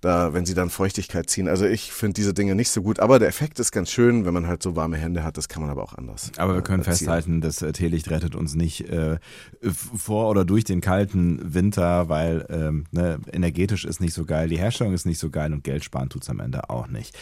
da, 0.00 0.32
wenn 0.32 0.46
sie 0.46 0.54
dann 0.54 0.70
Feuchtigkeit 0.70 1.28
ziehen. 1.28 1.48
Also 1.48 1.66
ich 1.66 1.92
finde 1.92 2.14
diese 2.14 2.32
Dinge 2.32 2.54
nicht 2.54 2.70
so 2.70 2.82
gut, 2.82 3.00
aber 3.00 3.18
der 3.18 3.28
Effekt 3.28 3.58
ist 3.58 3.72
ganz 3.72 3.90
schön, 3.90 4.24
wenn 4.24 4.34
man 4.34 4.46
halt 4.46 4.62
so 4.62 4.76
warme 4.76 4.96
Hände 4.96 5.24
hat, 5.24 5.36
das 5.36 5.48
kann 5.48 5.60
man 5.60 5.70
aber 5.70 5.82
auch 5.82 5.94
anders. 5.94 6.30
Aber 6.36 6.54
wir 6.54 6.62
können 6.62 6.82
äh, 6.82 6.84
festhalten, 6.84 7.40
das 7.40 7.62
äh, 7.62 7.72
Teelicht 7.72 8.10
rettet 8.10 8.34
uns 8.34 8.54
nicht 8.54 8.88
äh, 8.88 9.18
vor 9.62 10.28
oder 10.30 10.44
durch 10.44 10.64
den 10.64 10.80
kalten 10.80 11.54
Winter, 11.54 12.08
weil 12.08 12.46
ähm, 12.48 12.84
ne, 12.92 13.18
energetisch 13.32 13.84
ist 13.84 14.00
nicht 14.00 14.14
so 14.14 14.24
geil, 14.24 14.48
die 14.48 14.58
Herstellung 14.58 14.94
ist 14.94 15.06
nicht 15.06 15.18
so 15.18 15.30
geil 15.30 15.52
und 15.52 15.64
Geld 15.64 15.84
sparen 15.84 16.08
tut's 16.08 16.30
am 16.30 16.40
Ende 16.40 16.70
auch 16.70 16.86
nicht. 16.86 17.16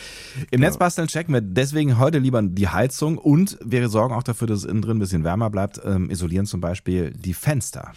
Im 0.50 0.60
ja. 0.60 0.68
Netzbasteln 0.68 1.08
checken 1.08 1.32
wir 1.32 1.40
deswegen 1.40 1.98
heute 1.98 2.18
lieber 2.18 2.42
die 2.42 2.68
Heizung 2.68 3.16
und 3.16 3.58
wir 3.64 3.88
sorgen 3.88 4.14
auch 4.14 4.22
dafür, 4.22 4.46
dass 4.46 4.60
es 4.60 4.64
innen 4.64 4.82
drin 4.82 4.98
ein 4.98 5.00
bisschen 5.00 5.24
wärmer 5.24 5.48
bleibt, 5.48 5.80
ähm, 5.84 6.10
isolieren 6.10 6.46
zum 6.46 6.60
Beispiel 6.60 7.12
die 7.12 7.34
Fenster. 7.34 7.92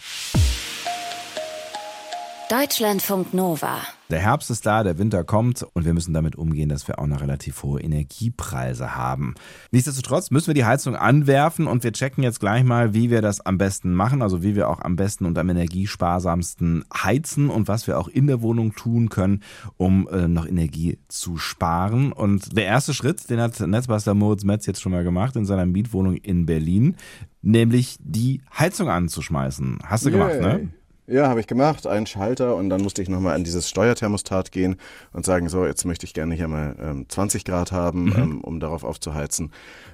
Deutschlandfunk 2.50 3.32
Nova. 3.32 3.78
Der 4.10 4.18
Herbst 4.18 4.50
ist 4.50 4.66
da, 4.66 4.82
der 4.82 4.98
Winter 4.98 5.22
kommt 5.22 5.64
und 5.72 5.84
wir 5.84 5.94
müssen 5.94 6.12
damit 6.12 6.34
umgehen, 6.34 6.68
dass 6.68 6.88
wir 6.88 6.98
auch 6.98 7.06
noch 7.06 7.20
relativ 7.20 7.62
hohe 7.62 7.80
Energiepreise 7.80 8.96
haben. 8.96 9.36
Nichtsdestotrotz 9.70 10.32
müssen 10.32 10.48
wir 10.48 10.54
die 10.54 10.64
Heizung 10.64 10.96
anwerfen 10.96 11.68
und 11.68 11.84
wir 11.84 11.92
checken 11.92 12.24
jetzt 12.24 12.40
gleich 12.40 12.64
mal, 12.64 12.92
wie 12.92 13.08
wir 13.08 13.22
das 13.22 13.40
am 13.40 13.56
besten 13.56 13.94
machen, 13.94 14.20
also 14.20 14.42
wie 14.42 14.56
wir 14.56 14.68
auch 14.68 14.80
am 14.80 14.96
besten 14.96 15.26
und 15.26 15.38
am 15.38 15.48
energiesparsamsten 15.48 16.84
heizen 16.92 17.50
und 17.50 17.68
was 17.68 17.86
wir 17.86 18.00
auch 18.00 18.08
in 18.08 18.26
der 18.26 18.42
Wohnung 18.42 18.74
tun 18.74 19.10
können, 19.10 19.44
um 19.76 20.08
äh, 20.08 20.26
noch 20.26 20.44
Energie 20.44 20.98
zu 21.06 21.36
sparen. 21.36 22.10
Und 22.12 22.56
der 22.56 22.64
erste 22.64 22.94
Schritt, 22.94 23.30
den 23.30 23.40
hat 23.40 23.60
Netzbuster 23.60 24.14
Moritz 24.14 24.42
Metz 24.42 24.66
jetzt 24.66 24.82
schon 24.82 24.90
mal 24.90 25.04
gemacht 25.04 25.36
in 25.36 25.44
seiner 25.44 25.66
Mietwohnung 25.66 26.16
in 26.16 26.46
Berlin, 26.46 26.96
nämlich 27.42 27.96
die 28.00 28.42
Heizung 28.58 28.88
anzuschmeißen. 28.88 29.78
Hast 29.84 30.04
du 30.04 30.10
Yay. 30.10 30.18
gemacht, 30.18 30.40
ne? 30.40 30.70
Ja, 31.06 31.28
habe 31.28 31.40
ich 31.40 31.46
gemacht, 31.46 31.86
einen 31.86 32.06
Schalter 32.06 32.54
und 32.54 32.70
dann 32.70 32.82
musste 32.82 33.02
ich 33.02 33.08
nochmal 33.08 33.34
an 33.34 33.44
dieses 33.44 33.68
Steuerthermostat 33.68 34.52
gehen 34.52 34.76
und 35.12 35.24
sagen, 35.24 35.48
so, 35.48 35.66
jetzt 35.66 35.84
möchte 35.84 36.06
ich 36.06 36.14
gerne 36.14 36.34
hier 36.34 36.48
mal 36.48 36.76
ähm, 36.80 37.06
20 37.08 37.44
Grad 37.44 37.72
haben, 37.72 38.04
mhm. 38.04 38.16
ähm, 38.16 38.40
um 38.42 38.60
darauf 38.60 38.84
aufzuheizen. 38.84 39.50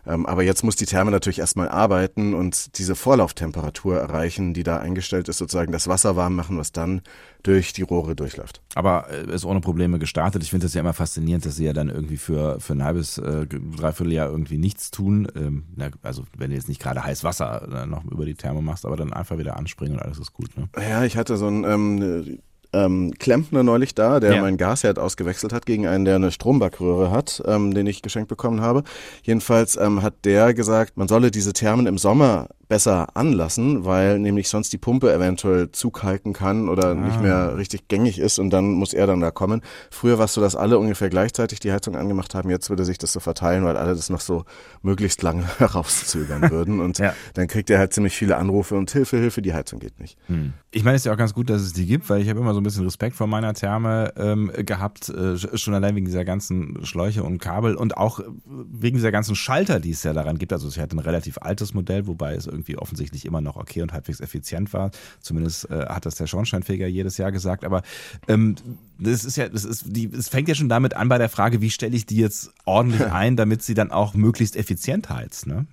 Ähm, 0.06 0.26
aber 0.26 0.42
jetzt 0.42 0.62
muss 0.62 0.76
die 0.76 0.86
Therme 0.86 1.10
natürlich 1.10 1.38
erstmal 1.38 1.68
arbeiten 1.68 2.34
und 2.34 2.78
diese 2.78 2.94
Vorlauftemperatur 2.94 3.96
erreichen, 3.98 4.54
die 4.54 4.62
da 4.62 4.78
eingestellt 4.78 5.28
ist, 5.28 5.38
sozusagen 5.38 5.72
das 5.72 5.88
Wasser 5.88 6.16
warm 6.16 6.36
machen, 6.36 6.58
was 6.58 6.72
dann 6.72 7.02
durch 7.42 7.72
die 7.72 7.82
Rohre 7.82 8.16
durchläuft. 8.16 8.60
Aber 8.74 9.08
äh, 9.10 9.32
ist 9.32 9.44
ohne 9.44 9.60
Probleme 9.60 9.98
gestartet. 9.98 10.42
Ich 10.42 10.50
finde 10.50 10.66
das 10.66 10.74
ja 10.74 10.80
immer 10.80 10.92
faszinierend, 10.92 11.46
dass 11.46 11.56
sie 11.56 11.64
ja 11.64 11.72
dann 11.72 11.88
irgendwie 11.88 12.16
für, 12.16 12.60
für 12.60 12.72
ein 12.72 12.82
halbes, 12.82 13.18
äh, 13.18 13.46
dreiviertel 13.46 14.12
Jahr 14.12 14.28
irgendwie 14.28 14.58
nichts 14.58 14.90
tun. 14.90 15.28
Ähm, 15.36 15.64
na, 15.76 15.90
also 16.02 16.24
wenn 16.36 16.50
du 16.50 16.56
jetzt 16.56 16.68
nicht 16.68 16.82
gerade 16.82 17.04
heiß 17.04 17.24
Wasser 17.24 17.68
äh, 17.84 17.86
noch 17.86 18.04
über 18.04 18.26
die 18.26 18.34
Therme 18.34 18.62
machst, 18.62 18.84
aber 18.84 18.96
dann 18.96 19.12
einfach 19.12 19.38
wieder 19.38 19.56
anspringen 19.56 19.96
und 19.96 20.02
alles 20.02 20.18
ist 20.18 20.32
gut. 20.32 20.56
Ne? 20.56 20.68
Ja, 20.76 21.04
ich 21.06 21.16
hatte 21.16 21.36
so 21.36 21.46
ein 21.46 21.64
ähm, 21.64 22.38
ähm, 22.72 23.12
Klempner 23.18 23.62
neulich 23.62 23.94
da, 23.94 24.20
der 24.20 24.34
ja. 24.34 24.40
mein 24.42 24.56
Gasherd 24.56 24.98
ausgewechselt 24.98 25.52
hat 25.52 25.66
gegen 25.66 25.86
einen, 25.86 26.04
der 26.04 26.16
eine 26.16 26.30
Strombackröhre 26.30 27.10
hat, 27.10 27.42
ähm, 27.46 27.74
den 27.74 27.86
ich 27.86 28.02
geschenkt 28.02 28.28
bekommen 28.28 28.60
habe. 28.60 28.82
Jedenfalls 29.22 29.76
ähm, 29.76 30.02
hat 30.02 30.24
der 30.24 30.54
gesagt, 30.54 30.96
man 30.96 31.08
solle 31.08 31.30
diese 31.30 31.52
Thermen 31.52 31.86
im 31.86 31.98
Sommer 31.98 32.48
besser 32.68 33.16
anlassen, 33.16 33.84
weil 33.84 34.18
nämlich 34.18 34.48
sonst 34.48 34.72
die 34.72 34.78
Pumpe 34.78 35.12
eventuell 35.12 35.70
zukalken 35.70 36.32
kann 36.32 36.68
oder 36.68 36.90
ah. 36.90 36.94
nicht 36.94 37.20
mehr 37.20 37.56
richtig 37.56 37.88
gängig 37.88 38.18
ist 38.18 38.38
und 38.38 38.50
dann 38.50 38.72
muss 38.72 38.92
er 38.92 39.06
dann 39.06 39.20
da 39.20 39.30
kommen. 39.30 39.62
Früher 39.90 40.18
war 40.18 40.24
es 40.26 40.34
so, 40.34 40.40
dass 40.40 40.56
alle 40.56 40.78
ungefähr 40.78 41.08
gleichzeitig 41.08 41.60
die 41.60 41.72
Heizung 41.72 41.96
angemacht 41.96 42.34
haben. 42.34 42.50
Jetzt 42.50 42.70
würde 42.70 42.84
sich 42.84 42.98
das 42.98 43.12
so 43.12 43.20
verteilen, 43.20 43.64
weil 43.64 43.76
alle 43.76 43.94
das 43.94 44.10
noch 44.10 44.20
so 44.20 44.44
möglichst 44.82 45.22
lange 45.22 45.44
herauszögern 45.58 46.50
würden 46.50 46.80
und 46.80 46.98
ja. 47.00 47.14
dann 47.34 47.46
kriegt 47.46 47.70
er 47.70 47.78
halt 47.78 47.92
ziemlich 47.92 48.16
viele 48.16 48.36
Anrufe 48.36 48.76
und 48.76 48.90
Hilfe, 48.90 49.18
Hilfe, 49.18 49.42
die 49.42 49.54
Heizung 49.54 49.78
geht 49.78 50.00
nicht. 50.00 50.18
Hm. 50.26 50.52
Ich 50.70 50.84
meine, 50.84 50.96
es 50.96 51.02
ist 51.02 51.06
ja 51.06 51.12
auch 51.12 51.18
ganz 51.18 51.34
gut, 51.34 51.48
dass 51.48 51.62
es 51.62 51.72
die 51.72 51.86
gibt, 51.86 52.10
weil 52.10 52.20
ich 52.20 52.28
habe 52.28 52.40
immer 52.40 52.52
so 52.52 52.60
ein 52.60 52.64
bisschen 52.64 52.84
Respekt 52.84 53.16
vor 53.16 53.26
meiner 53.26 53.54
Therme 53.54 54.12
ähm, 54.16 54.50
gehabt, 54.54 55.08
äh, 55.08 55.36
schon 55.36 55.74
allein 55.74 55.94
wegen 55.94 56.06
dieser 56.06 56.24
ganzen 56.24 56.84
Schläuche 56.84 57.22
und 57.22 57.38
Kabel 57.38 57.76
und 57.76 57.96
auch 57.96 58.20
wegen 58.44 58.96
dieser 58.96 59.12
ganzen 59.12 59.36
Schalter, 59.36 59.80
die 59.80 59.92
es 59.92 60.02
ja 60.02 60.12
daran 60.12 60.38
gibt. 60.38 60.52
Also 60.52 60.68
sie 60.68 60.80
hat 60.80 60.92
ein 60.92 60.98
relativ 60.98 61.38
altes 61.40 61.72
Modell, 61.72 62.06
wobei 62.06 62.34
es 62.34 62.46
irgendwie 62.56 62.78
offensichtlich 62.78 63.24
immer 63.24 63.40
noch 63.40 63.56
okay 63.56 63.82
und 63.82 63.92
halbwegs 63.92 64.20
effizient 64.20 64.72
war. 64.72 64.90
Zumindest 65.20 65.70
äh, 65.70 65.86
hat 65.86 66.06
das 66.06 66.16
der 66.16 66.26
Schornsteinfeger 66.26 66.86
jedes 66.86 67.18
Jahr 67.18 67.30
gesagt. 67.30 67.64
Aber 67.64 67.82
ähm, 68.26 68.56
das 68.98 69.24
ist 69.24 69.36
ja, 69.36 69.48
das 69.48 69.64
ist 69.64 69.84
die, 69.86 70.06
es 70.06 70.28
fängt 70.28 70.48
ja 70.48 70.54
schon 70.54 70.68
damit 70.68 70.94
an 70.94 71.08
bei 71.08 71.18
der 71.18 71.28
Frage, 71.28 71.60
wie 71.60 71.70
stelle 71.70 71.94
ich 71.94 72.06
die 72.06 72.16
jetzt 72.16 72.52
ordentlich 72.64 73.06
ein, 73.12 73.36
damit 73.36 73.62
sie 73.62 73.74
dann 73.74 73.90
auch 73.90 74.14
möglichst 74.14 74.56
effizient 74.56 75.10
heizt, 75.10 75.46
ne? 75.46 75.66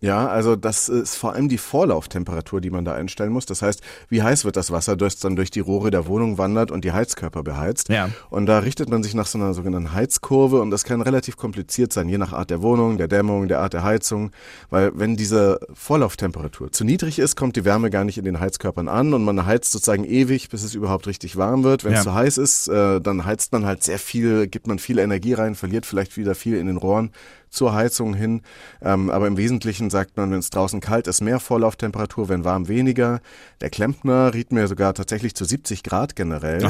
Ja, 0.00 0.28
also 0.28 0.56
das 0.56 0.90
ist 0.90 1.16
vor 1.16 1.32
allem 1.32 1.48
die 1.48 1.56
Vorlauftemperatur, 1.56 2.60
die 2.60 2.68
man 2.70 2.84
da 2.84 2.94
einstellen 2.94 3.32
muss. 3.32 3.46
Das 3.46 3.62
heißt, 3.62 3.80
wie 4.10 4.22
heiß 4.22 4.44
wird 4.44 4.56
das 4.56 4.70
Wasser, 4.70 4.94
das 4.94 5.16
dann 5.18 5.36
durch 5.36 5.50
die 5.50 5.60
Rohre 5.60 5.90
der 5.90 6.06
Wohnung 6.06 6.36
wandert 6.36 6.70
und 6.70 6.84
die 6.84 6.92
Heizkörper 6.92 7.42
beheizt. 7.42 7.88
Ja. 7.88 8.10
Und 8.28 8.44
da 8.46 8.58
richtet 8.58 8.90
man 8.90 9.02
sich 9.02 9.14
nach 9.14 9.26
so 9.26 9.38
einer 9.38 9.54
sogenannten 9.54 9.94
Heizkurve 9.94 10.60
und 10.60 10.70
das 10.70 10.84
kann 10.84 11.00
relativ 11.00 11.38
kompliziert 11.38 11.94
sein, 11.94 12.08
je 12.10 12.18
nach 12.18 12.34
Art 12.34 12.50
der 12.50 12.60
Wohnung, 12.60 12.98
der 12.98 13.08
Dämmung, 13.08 13.48
der 13.48 13.60
Art 13.60 13.72
der 13.72 13.84
Heizung. 13.84 14.32
Weil 14.68 14.92
wenn 14.94 15.16
diese 15.16 15.60
Vorlauftemperatur 15.72 16.70
zu 16.72 16.84
niedrig 16.84 17.18
ist, 17.18 17.34
kommt 17.34 17.56
die 17.56 17.64
Wärme 17.64 17.88
gar 17.88 18.04
nicht 18.04 18.18
in 18.18 18.24
den 18.26 18.38
Heizkörpern 18.38 18.88
an 18.88 19.14
und 19.14 19.24
man 19.24 19.46
heizt 19.46 19.72
sozusagen 19.72 20.04
ewig, 20.04 20.50
bis 20.50 20.62
es 20.62 20.74
überhaupt 20.74 21.06
richtig 21.06 21.36
warm 21.36 21.64
wird. 21.64 21.84
Wenn 21.84 21.92
es 21.94 22.00
Ja. 22.00 22.04
zu 22.04 22.14
heiß 22.14 22.36
ist, 22.38 22.68
äh, 22.68 23.00
dann 23.00 23.24
heizt 23.24 23.52
man 23.52 23.64
halt 23.64 23.82
sehr 23.82 23.98
viel, 23.98 24.46
gibt 24.46 24.66
man 24.66 24.78
viel 24.78 24.98
Energie 24.98 25.32
rein, 25.32 25.54
verliert 25.54 25.86
vielleicht 25.86 26.18
wieder 26.18 26.34
viel 26.34 26.56
in 26.58 26.66
den 26.66 26.76
Rohren 26.76 27.12
zur 27.56 27.74
Heizung 27.74 28.14
hin. 28.14 28.42
Ähm, 28.82 29.10
aber 29.10 29.26
im 29.26 29.36
Wesentlichen 29.36 29.90
sagt 29.90 30.16
man, 30.16 30.30
wenn 30.30 30.38
es 30.38 30.50
draußen 30.50 30.80
kalt 30.80 31.06
ist, 31.06 31.20
mehr 31.20 31.40
Vorlauftemperatur, 31.40 32.28
wenn 32.28 32.44
warm 32.44 32.68
weniger. 32.68 33.20
Der 33.60 33.70
Klempner 33.70 34.34
riet 34.34 34.52
mir 34.52 34.68
sogar 34.68 34.94
tatsächlich 34.94 35.34
zu 35.34 35.44
70 35.44 35.82
Grad 35.82 36.16
generell. 36.16 36.62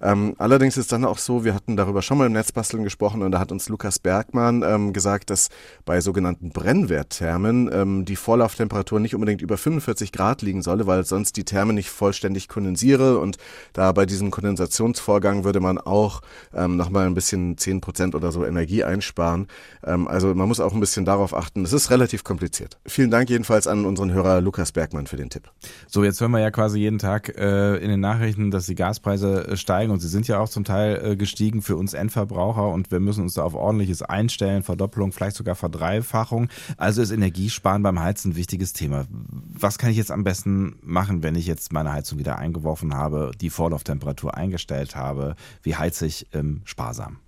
Ähm, 0.00 0.34
allerdings 0.38 0.76
ist 0.76 0.92
dann 0.92 1.04
auch 1.04 1.18
so, 1.18 1.44
wir 1.44 1.54
hatten 1.54 1.76
darüber 1.76 2.02
schon 2.02 2.18
mal 2.18 2.26
im 2.26 2.32
Netzbasteln 2.32 2.82
gesprochen 2.82 3.22
und 3.22 3.32
da 3.32 3.38
hat 3.38 3.52
uns 3.52 3.68
Lukas 3.68 3.98
Bergmann 3.98 4.62
ähm, 4.62 4.92
gesagt, 4.92 5.30
dass 5.30 5.48
bei 5.84 6.00
sogenannten 6.00 6.50
Brennwertthermen 6.50 7.70
ähm, 7.72 8.04
die 8.04 8.16
Vorlauftemperatur 8.16 9.00
nicht 9.00 9.14
unbedingt 9.14 9.42
über 9.42 9.56
45 9.56 10.12
Grad 10.12 10.42
liegen 10.42 10.62
solle, 10.62 10.86
weil 10.86 11.04
sonst 11.04 11.36
die 11.36 11.44
Therme 11.44 11.72
nicht 11.72 11.90
vollständig 11.90 12.48
kondensiere 12.48 13.18
und 13.18 13.36
da 13.72 13.92
bei 13.92 14.06
diesem 14.06 14.30
Kondensationsvorgang 14.30 15.44
würde 15.44 15.60
man 15.60 15.78
auch 15.78 16.22
ähm, 16.54 16.76
nochmal 16.76 17.06
ein 17.06 17.14
bisschen 17.14 17.56
10 17.56 17.80
Prozent 17.80 18.14
oder 18.14 18.32
so 18.32 18.44
Energie 18.44 18.82
einsparen. 18.84 19.46
Ähm, 19.84 20.08
also 20.08 20.31
man 20.34 20.48
muss 20.48 20.60
auch 20.60 20.72
ein 20.72 20.80
bisschen 20.80 21.04
darauf 21.04 21.34
achten. 21.34 21.64
Es 21.64 21.72
ist 21.72 21.90
relativ 21.90 22.24
kompliziert. 22.24 22.78
Vielen 22.86 23.10
Dank 23.10 23.30
jedenfalls 23.30 23.66
an 23.66 23.84
unseren 23.84 24.12
Hörer 24.12 24.40
Lukas 24.40 24.72
Bergmann 24.72 25.06
für 25.06 25.16
den 25.16 25.30
Tipp. 25.30 25.50
So, 25.86 26.04
jetzt 26.04 26.20
hören 26.20 26.30
wir 26.30 26.40
ja 26.40 26.50
quasi 26.50 26.78
jeden 26.78 26.98
Tag 26.98 27.36
äh, 27.36 27.76
in 27.76 27.88
den 27.88 28.00
Nachrichten, 28.00 28.50
dass 28.50 28.66
die 28.66 28.74
Gaspreise 28.74 29.48
äh, 29.48 29.56
steigen 29.56 29.92
und 29.92 30.00
sie 30.00 30.08
sind 30.08 30.28
ja 30.28 30.38
auch 30.38 30.48
zum 30.48 30.64
Teil 30.64 31.12
äh, 31.12 31.16
gestiegen 31.16 31.62
für 31.62 31.76
uns 31.76 31.94
Endverbraucher 31.94 32.68
und 32.68 32.90
wir 32.90 33.00
müssen 33.00 33.22
uns 33.22 33.34
da 33.34 33.42
auf 33.42 33.54
ordentliches 33.54 34.02
einstellen, 34.02 34.62
Verdoppelung, 34.62 35.12
vielleicht 35.12 35.36
sogar 35.36 35.54
Verdreifachung. 35.54 36.48
Also 36.76 37.02
ist 37.02 37.10
Energiesparen 37.10 37.82
beim 37.82 38.00
Heizen 38.00 38.32
ein 38.32 38.36
wichtiges 38.36 38.72
Thema. 38.72 39.06
Was 39.10 39.78
kann 39.78 39.90
ich 39.90 39.96
jetzt 39.96 40.10
am 40.10 40.24
besten 40.24 40.76
machen, 40.82 41.22
wenn 41.22 41.34
ich 41.34 41.46
jetzt 41.46 41.72
meine 41.72 41.92
Heizung 41.92 42.18
wieder 42.18 42.38
eingeworfen 42.38 42.94
habe, 42.94 43.32
die 43.40 43.50
Vorlauftemperatur 43.50 44.36
eingestellt 44.36 44.96
habe? 44.96 45.36
Wie 45.62 45.76
heize 45.76 46.06
ich 46.06 46.26
ähm, 46.32 46.62
sparsam? 46.64 47.21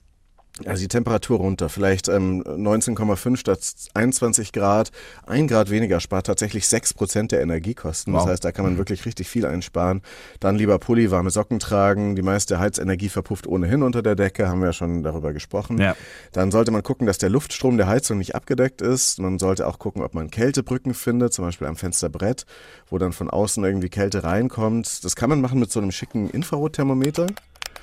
Also 0.67 0.83
die 0.83 0.89
Temperatur 0.89 1.39
runter, 1.39 1.69
vielleicht 1.69 2.07
ähm, 2.07 2.41
19,5 2.45 3.37
statt 3.37 3.59
21 3.95 4.53
Grad. 4.53 4.93
Ein 5.27 5.49
Grad 5.49 5.69
weniger 5.69 5.99
spart 5.99 6.27
tatsächlich 6.27 6.69
6 6.69 6.95
Prozent 6.95 7.33
der 7.33 7.41
Energiekosten. 7.41 8.13
Das 8.13 8.23
Wow. 8.23 8.29
heißt, 8.31 8.45
da 8.45 8.53
kann 8.53 8.65
man 8.65 8.79
wirklich 8.79 9.05
richtig 9.05 9.29
viel 9.29 9.47
einsparen. 9.47 10.01
Dann 10.39 10.55
lieber 10.55 10.79
Pulli, 10.79 11.11
warme 11.11 11.31
Socken 11.31 11.59
tragen. 11.59 12.15
Die 12.15 12.23
meiste 12.23 12.61
Heizenergie 12.61 13.09
verpufft 13.09 13.49
ohnehin 13.49 13.83
unter 13.83 14.01
der 14.01 14.15
Decke, 14.15 14.47
haben 14.49 14.61
wir 14.61 14.67
ja 14.67 14.73
schon 14.73 15.03
darüber 15.03 15.33
gesprochen. 15.33 15.79
Ja. 15.79 15.97
Dann 16.31 16.53
sollte 16.53 16.71
man 16.71 16.85
gucken, 16.85 17.09
dass 17.09 17.19
der 17.19 17.31
Luftstrom 17.31 17.77
der 17.77 17.89
Heizung 17.89 18.19
nicht 18.19 18.37
abgedeckt 18.37 18.81
ist. 18.81 19.19
Man 19.19 19.41
sollte 19.41 19.67
auch 19.67 19.81
gucken, 19.81 20.03
ob 20.03 20.15
man 20.15 20.31
Kältebrücken 20.31 20.95
findet, 20.95 21.33
zum 21.33 21.45
Beispiel 21.45 21.67
am 21.67 21.75
Fensterbrett, 21.75 22.47
wo 22.91 22.99
dann 22.99 23.13
von 23.13 23.29
außen 23.29 23.65
irgendwie 23.65 23.89
Kälte 23.89 24.23
reinkommt. 24.23 25.05
Das 25.05 25.17
kann 25.17 25.31
man 25.31 25.41
machen 25.41 25.59
mit 25.59 25.73
so 25.73 25.81
einem 25.81 25.91
schicken 25.91 26.31
Infrarotthermometer. 26.31 27.27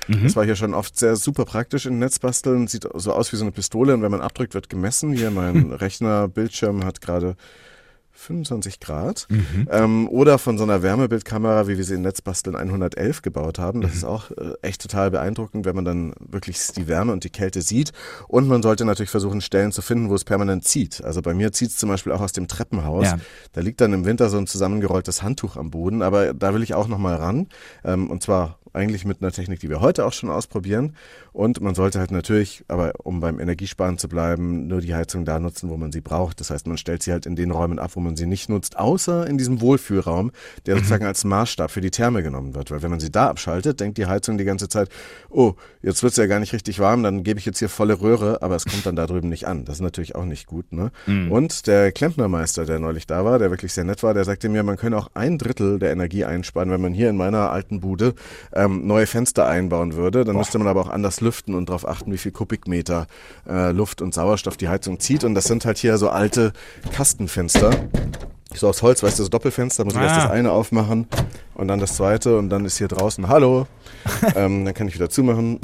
Das 0.08 0.36
war 0.36 0.44
hier 0.44 0.56
schon 0.56 0.74
oft 0.74 0.98
sehr 0.98 1.16
super 1.16 1.44
praktisch 1.44 1.86
in 1.86 1.98
Netzbasteln. 1.98 2.66
Sieht 2.66 2.88
so 2.94 3.12
aus 3.12 3.32
wie 3.32 3.36
so 3.36 3.44
eine 3.44 3.52
Pistole 3.52 3.94
und 3.94 4.02
wenn 4.02 4.10
man 4.10 4.20
abdrückt, 4.20 4.54
wird 4.54 4.68
gemessen. 4.68 5.12
Hier 5.12 5.30
mein 5.30 5.72
Rechnerbildschirm 5.72 6.84
hat 6.84 7.00
gerade 7.00 7.36
25 8.12 8.78
Grad. 8.78 9.26
Ähm, 9.70 10.08
oder 10.08 10.38
von 10.38 10.58
so 10.58 10.64
einer 10.64 10.82
Wärmebildkamera, 10.82 11.66
wie 11.66 11.76
wir 11.76 11.84
sie 11.84 11.94
in 11.94 12.02
Netzbasteln 12.02 12.56
111 12.56 13.22
gebaut 13.22 13.58
haben. 13.58 13.80
Das 13.80 13.94
ist 13.94 14.04
auch 14.04 14.30
äh, 14.30 14.52
echt 14.62 14.82
total 14.82 15.10
beeindruckend, 15.10 15.64
wenn 15.64 15.74
man 15.74 15.84
dann 15.84 16.12
wirklich 16.20 16.58
die 16.76 16.88
Wärme 16.88 17.12
und 17.12 17.24
die 17.24 17.30
Kälte 17.30 17.62
sieht. 17.62 17.92
Und 18.28 18.48
man 18.48 18.62
sollte 18.62 18.84
natürlich 18.84 19.10
versuchen, 19.10 19.40
Stellen 19.40 19.72
zu 19.72 19.82
finden, 19.82 20.08
wo 20.10 20.14
es 20.14 20.24
permanent 20.24 20.64
zieht. 20.64 21.02
Also 21.02 21.22
bei 21.22 21.34
mir 21.34 21.52
zieht 21.52 21.70
es 21.70 21.76
zum 21.78 21.88
Beispiel 21.88 22.12
auch 22.12 22.20
aus 22.20 22.32
dem 22.32 22.48
Treppenhaus. 22.48 23.06
Ja. 23.06 23.18
Da 23.52 23.60
liegt 23.60 23.80
dann 23.80 23.92
im 23.92 24.04
Winter 24.04 24.28
so 24.28 24.38
ein 24.38 24.46
zusammengerolltes 24.46 25.22
Handtuch 25.22 25.56
am 25.56 25.70
Boden. 25.70 26.02
Aber 26.02 26.34
da 26.34 26.54
will 26.54 26.62
ich 26.62 26.74
auch 26.74 26.88
nochmal 26.88 27.16
ran. 27.16 27.48
Ähm, 27.84 28.10
und 28.10 28.22
zwar 28.22 28.58
eigentlich 28.72 29.04
mit 29.04 29.22
einer 29.22 29.32
Technik, 29.32 29.60
die 29.60 29.68
wir 29.68 29.80
heute 29.80 30.06
auch 30.06 30.12
schon 30.12 30.30
ausprobieren. 30.30 30.94
Und 31.32 31.60
man 31.60 31.74
sollte 31.74 31.98
halt 31.98 32.10
natürlich, 32.10 32.64
aber 32.68 32.92
um 33.02 33.20
beim 33.20 33.40
Energiesparen 33.40 33.98
zu 33.98 34.08
bleiben, 34.08 34.66
nur 34.66 34.80
die 34.80 34.94
Heizung 34.94 35.24
da 35.24 35.38
nutzen, 35.38 35.70
wo 35.70 35.76
man 35.76 35.92
sie 35.92 36.00
braucht. 36.00 36.40
Das 36.40 36.50
heißt, 36.50 36.66
man 36.66 36.76
stellt 36.76 37.02
sie 37.02 37.12
halt 37.12 37.26
in 37.26 37.36
den 37.36 37.50
Räumen 37.50 37.78
ab, 37.78 37.92
wo 37.94 38.00
man 38.00 38.16
sie 38.16 38.26
nicht 38.26 38.48
nutzt, 38.48 38.78
außer 38.78 39.26
in 39.26 39.38
diesem 39.38 39.60
Wohlfühlraum, 39.60 40.32
der 40.66 40.76
sozusagen 40.76 41.06
als 41.06 41.24
Maßstab 41.24 41.70
für 41.70 41.80
die 41.80 41.90
Therme 41.90 42.22
genommen 42.22 42.54
wird. 42.54 42.70
Weil 42.70 42.82
wenn 42.82 42.90
man 42.90 43.00
sie 43.00 43.10
da 43.10 43.28
abschaltet, 43.28 43.80
denkt 43.80 43.98
die 43.98 44.06
Heizung 44.06 44.38
die 44.38 44.44
ganze 44.44 44.68
Zeit, 44.68 44.88
oh, 45.30 45.54
jetzt 45.82 46.02
wird's 46.02 46.16
ja 46.16 46.26
gar 46.26 46.40
nicht 46.40 46.52
richtig 46.52 46.78
warm, 46.78 47.02
dann 47.02 47.22
gebe 47.22 47.38
ich 47.38 47.46
jetzt 47.46 47.58
hier 47.58 47.68
volle 47.68 48.00
Röhre, 48.00 48.42
aber 48.42 48.56
es 48.56 48.64
kommt 48.64 48.84
dann 48.84 48.96
da 48.96 49.06
drüben 49.06 49.28
nicht 49.28 49.46
an. 49.46 49.64
Das 49.64 49.76
ist 49.76 49.82
natürlich 49.82 50.14
auch 50.14 50.24
nicht 50.24 50.46
gut. 50.46 50.72
Ne? 50.72 50.90
Und 51.30 51.66
der 51.66 51.92
Klempnermeister, 51.92 52.64
der 52.64 52.78
neulich 52.78 53.06
da 53.06 53.24
war, 53.24 53.38
der 53.38 53.50
wirklich 53.50 53.72
sehr 53.72 53.84
nett 53.84 54.02
war, 54.02 54.14
der 54.14 54.24
sagte 54.24 54.48
mir, 54.48 54.62
man 54.62 54.76
könne 54.76 54.96
auch 54.96 55.10
ein 55.14 55.38
Drittel 55.38 55.78
der 55.78 55.92
Energie 55.92 56.24
einsparen, 56.24 56.70
wenn 56.70 56.80
man 56.80 56.92
hier 56.92 57.10
in 57.10 57.16
meiner 57.16 57.50
alten 57.50 57.80
Bude 57.80 58.14
ähm, 58.64 58.86
neue 58.86 59.06
Fenster 59.06 59.46
einbauen 59.46 59.94
würde. 59.94 60.24
Dann 60.24 60.36
müsste 60.36 60.58
man 60.58 60.68
aber 60.68 60.80
auch 60.80 60.88
anders 60.90 61.20
lüften 61.20 61.54
und 61.54 61.68
darauf 61.68 61.86
achten, 61.86 62.12
wie 62.12 62.18
viel 62.18 62.32
Kubikmeter 62.32 63.06
äh, 63.48 63.72
Luft 63.72 64.02
und 64.02 64.14
Sauerstoff 64.14 64.56
die 64.56 64.68
Heizung 64.68 65.00
zieht. 65.00 65.24
Und 65.24 65.34
das 65.34 65.44
sind 65.44 65.64
halt 65.64 65.78
hier 65.78 65.98
so 65.98 66.08
alte 66.10 66.52
Kastenfenster. 66.92 67.70
So 68.54 68.68
aus 68.68 68.82
Holz, 68.82 69.02
weißt 69.02 69.18
du, 69.18 69.22
so 69.22 69.28
Doppelfenster, 69.30 69.84
muss 69.84 69.94
ich 69.94 70.00
erst 70.00 70.16
Ah. 70.16 70.22
das 70.24 70.30
eine 70.30 70.52
aufmachen 70.52 71.06
und 71.54 71.68
dann 71.68 71.80
das 71.80 71.96
zweite 71.96 72.36
und 72.36 72.50
dann 72.50 72.66
ist 72.66 72.76
hier 72.76 72.88
draußen 72.88 73.28
Hallo. 73.28 73.66
ähm, 74.36 74.64
dann 74.66 74.74
kann 74.74 74.88
ich 74.88 74.94
wieder 74.94 75.08
zumachen. 75.08 75.58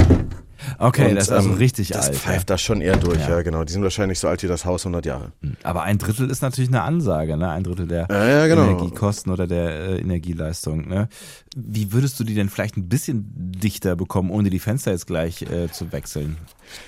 Okay, 0.78 1.10
und, 1.10 1.14
das 1.16 1.24
ist 1.24 1.32
also 1.32 1.50
ähm, 1.50 1.56
richtig 1.56 1.88
das 1.88 2.06
alt. 2.06 2.14
ja. 2.14 2.20
pfeift 2.20 2.50
da 2.50 2.58
schon 2.58 2.80
eher 2.80 2.96
durch, 2.96 3.20
Ja. 3.20 3.30
ja. 3.30 3.42
genau. 3.42 3.64
Die 3.64 3.72
sind 3.72 3.82
wahrscheinlich 3.82 4.18
so 4.18 4.28
alt 4.28 4.42
wie 4.42 4.46
das 4.48 4.64
Haus 4.64 4.82
100 4.84 5.06
Jahre. 5.06 5.32
Aber 5.62 5.82
ein 5.82 5.98
Drittel 5.98 6.30
ist 6.30 6.42
natürlich 6.42 6.68
eine 6.70 6.82
Ansage, 6.82 7.36
ne? 7.36 7.48
Ein 7.50 7.64
Drittel 7.64 7.86
der 7.86 8.06
Ja, 8.10 8.26
ja, 8.28 8.46
genau. 8.46 8.64
Energiekosten 8.64 9.32
oder 9.32 9.46
der 9.46 9.70
äh, 9.70 9.98
Energieleistung. 10.00 10.88
Ne? 10.88 11.08
Wie 11.56 11.92
würdest 11.92 12.18
du 12.20 12.24
die 12.24 12.34
denn 12.34 12.48
vielleicht 12.48 12.76
ein 12.76 12.88
bisschen 12.88 13.26
dichter 13.34 13.96
bekommen, 13.96 14.30
ohne 14.30 14.50
die 14.50 14.58
Fenster 14.58 14.90
jetzt 14.92 15.06
gleich 15.06 15.42
äh, 15.42 15.70
zu 15.70 15.92
wechseln? 15.92 16.36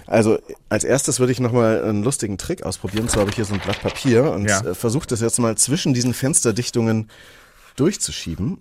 Also 0.07 0.39
als 0.69 0.85
erstes 0.85 1.21
würde 1.21 1.33
ich 1.33 1.41
nochmal 1.41 1.83
einen 1.85 2.03
lustigen 2.03 2.39
Trick 2.39 2.65
ausprobieren. 2.65 3.09
Zwar 3.09 3.21
habe 3.21 3.31
ich 3.31 3.37
hier 3.37 3.45
so 3.45 3.55
ein 3.55 3.61
Blatt 3.61 3.81
Papier 3.81 4.31
und 4.33 4.47
Ja. 4.49 4.61
äh, 4.61 4.75
versuche 4.75 5.07
das 5.07 5.21
jetzt 5.21 5.39
mal 5.39 5.57
zwischen 5.57 5.95
diesen 5.95 6.13
Fensterdichtungen 6.15 7.09
durchzuschieben. 7.77 8.59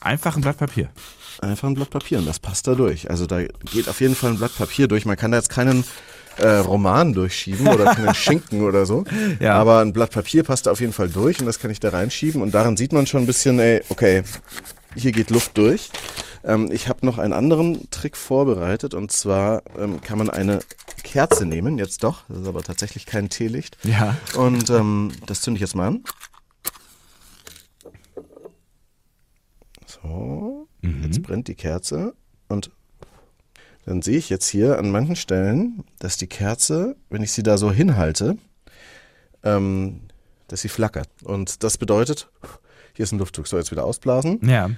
Einfach 0.00 0.36
ein 0.36 0.42
Blatt 0.42 0.58
Papier. 0.58 0.90
Einfach 1.40 1.68
ein 1.68 1.74
Blatt 1.74 1.90
Papier 1.90 2.18
und 2.18 2.26
das 2.26 2.38
passt 2.38 2.66
da 2.66 2.74
durch. 2.74 3.10
Also 3.10 3.26
da 3.26 3.42
geht 3.42 3.88
auf 3.88 4.00
jeden 4.00 4.14
Fall 4.14 4.30
ein 4.30 4.38
Blatt 4.38 4.56
Papier 4.56 4.88
durch. 4.88 5.04
Man 5.04 5.16
kann 5.16 5.30
da 5.30 5.38
jetzt 5.38 5.50
keinen 5.50 5.84
äh, 6.38 6.48
Roman 6.48 7.12
durchschieben 7.12 7.66
oder 7.68 7.94
keinen 7.94 8.14
Schinken 8.14 8.62
oder 8.62 8.86
so. 8.86 9.04
Ja. 9.40 9.54
Aber 9.54 9.80
ein 9.80 9.92
Blatt 9.92 10.10
Papier 10.10 10.44
passt 10.44 10.66
da 10.66 10.72
auf 10.72 10.80
jeden 10.80 10.92
Fall 10.92 11.08
durch 11.08 11.40
und 11.40 11.46
das 11.46 11.58
kann 11.58 11.70
ich 11.70 11.80
da 11.80 11.90
reinschieben. 11.90 12.42
Und 12.42 12.52
daran 12.54 12.76
sieht 12.76 12.92
man 12.92 13.06
schon 13.06 13.22
ein 13.22 13.26
bisschen, 13.26 13.58
ey, 13.58 13.82
okay, 13.88 14.22
hier 14.94 15.12
geht 15.12 15.30
Luft 15.30 15.56
durch. 15.56 15.90
Ähm, 16.44 16.70
ich 16.72 16.88
habe 16.88 17.04
noch 17.04 17.18
einen 17.18 17.32
anderen 17.32 17.90
Trick 17.90 18.16
vorbereitet 18.16 18.94
und 18.94 19.12
zwar 19.12 19.62
ähm, 19.78 20.00
kann 20.00 20.18
man 20.18 20.30
eine 20.30 20.60
Kerze 21.02 21.46
nehmen, 21.46 21.78
jetzt 21.78 22.04
doch, 22.04 22.24
das 22.28 22.40
ist 22.40 22.48
aber 22.48 22.62
tatsächlich 22.62 23.06
kein 23.06 23.28
Teelicht. 23.28 23.78
Ja. 23.84 24.16
Und 24.34 24.70
ähm, 24.70 25.12
das 25.26 25.40
zünde 25.40 25.58
ich 25.58 25.62
jetzt 25.62 25.74
mal 25.74 25.88
an. 25.88 26.04
So, 30.02 30.68
jetzt 31.02 31.22
brennt 31.22 31.48
die 31.48 31.54
Kerze 31.54 32.14
und 32.48 32.70
dann 33.84 34.02
sehe 34.02 34.18
ich 34.18 34.28
jetzt 34.28 34.46
hier 34.48 34.78
an 34.78 34.90
manchen 34.90 35.16
Stellen, 35.16 35.84
dass 35.98 36.16
die 36.18 36.26
Kerze, 36.26 36.96
wenn 37.08 37.22
ich 37.22 37.32
sie 37.32 37.42
da 37.42 37.56
so 37.56 37.72
hinhalte, 37.72 38.36
ähm, 39.42 40.00
dass 40.48 40.60
sie 40.60 40.68
flackert. 40.68 41.08
Und 41.24 41.62
das 41.64 41.78
bedeutet, 41.78 42.30
hier 42.94 43.04
ist 43.04 43.12
ein 43.12 43.18
Luftdruck. 43.18 43.46
So, 43.46 43.56
jetzt 43.56 43.70
wieder 43.70 43.84
ausblasen. 43.84 44.40
Ja. 44.42 44.70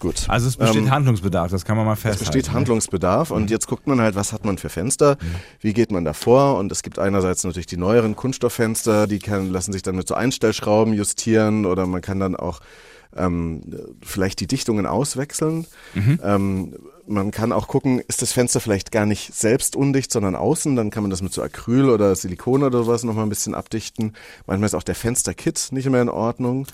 Gut. 0.00 0.24
Also 0.28 0.48
es 0.48 0.56
besteht 0.56 0.82
Ähm, 0.82 0.90
Handlungsbedarf, 0.90 1.50
das 1.50 1.64
kann 1.64 1.76
man 1.76 1.86
mal 1.86 1.92
es 1.92 2.00
festhalten. 2.00 2.24
besteht 2.24 2.46
ne? 2.48 2.52
Handlungsbedarf 2.54 3.30
und 3.30 3.50
jetzt 3.50 3.66
guckt 3.68 3.86
man 3.86 4.00
halt, 4.00 4.14
was 4.14 4.32
hat 4.32 4.44
man 4.44 4.58
für 4.58 4.68
Fenster, 4.68 5.16
wie 5.60 5.72
geht 5.74 5.92
man 5.92 6.04
da 6.04 6.12
vor 6.12 6.58
und 6.58 6.72
es 6.72 6.82
gibt 6.82 6.98
einerseits 6.98 7.44
natürlich 7.44 7.66
die 7.66 7.76
neueren 7.76 8.16
Kunststofffenster, 8.16 9.06
die 9.06 9.18
kann, 9.18 9.50
lassen 9.50 9.72
sich 9.72 9.82
dann 9.82 9.96
mit 9.96 10.08
so 10.08 10.14
Einstellschrauben 10.14 10.94
justieren 10.94 11.66
oder 11.66 11.86
man 11.86 12.00
kann 12.00 12.18
dann 12.18 12.34
auch 12.34 12.60
ähm, 13.16 13.62
vielleicht 14.02 14.40
die 14.40 14.46
Dichtungen 14.46 14.86
auswechseln. 14.86 15.66
Ähm, 16.22 16.74
man 17.10 17.32
kann 17.32 17.52
auch 17.52 17.66
gucken, 17.66 18.00
ist 18.06 18.22
das 18.22 18.32
Fenster 18.32 18.60
vielleicht 18.60 18.92
gar 18.92 19.04
nicht 19.04 19.34
selbst 19.34 19.74
undicht, 19.74 20.12
sondern 20.12 20.36
außen, 20.36 20.76
dann 20.76 20.90
kann 20.90 21.02
man 21.02 21.10
das 21.10 21.22
mit 21.22 21.32
so 21.32 21.42
Acryl 21.42 21.90
oder 21.90 22.14
Silikon 22.14 22.62
oder 22.62 22.84
sowas 22.84 23.02
nochmal 23.02 23.26
ein 23.26 23.28
bisschen 23.28 23.54
abdichten. 23.54 24.12
Manchmal 24.46 24.66
ist 24.66 24.74
auch 24.74 24.84
der 24.84 24.94
Fensterkit 24.94 25.68
nicht 25.72 25.90
mehr 25.90 26.02
in 26.02 26.08
Ordnung. 26.08 26.68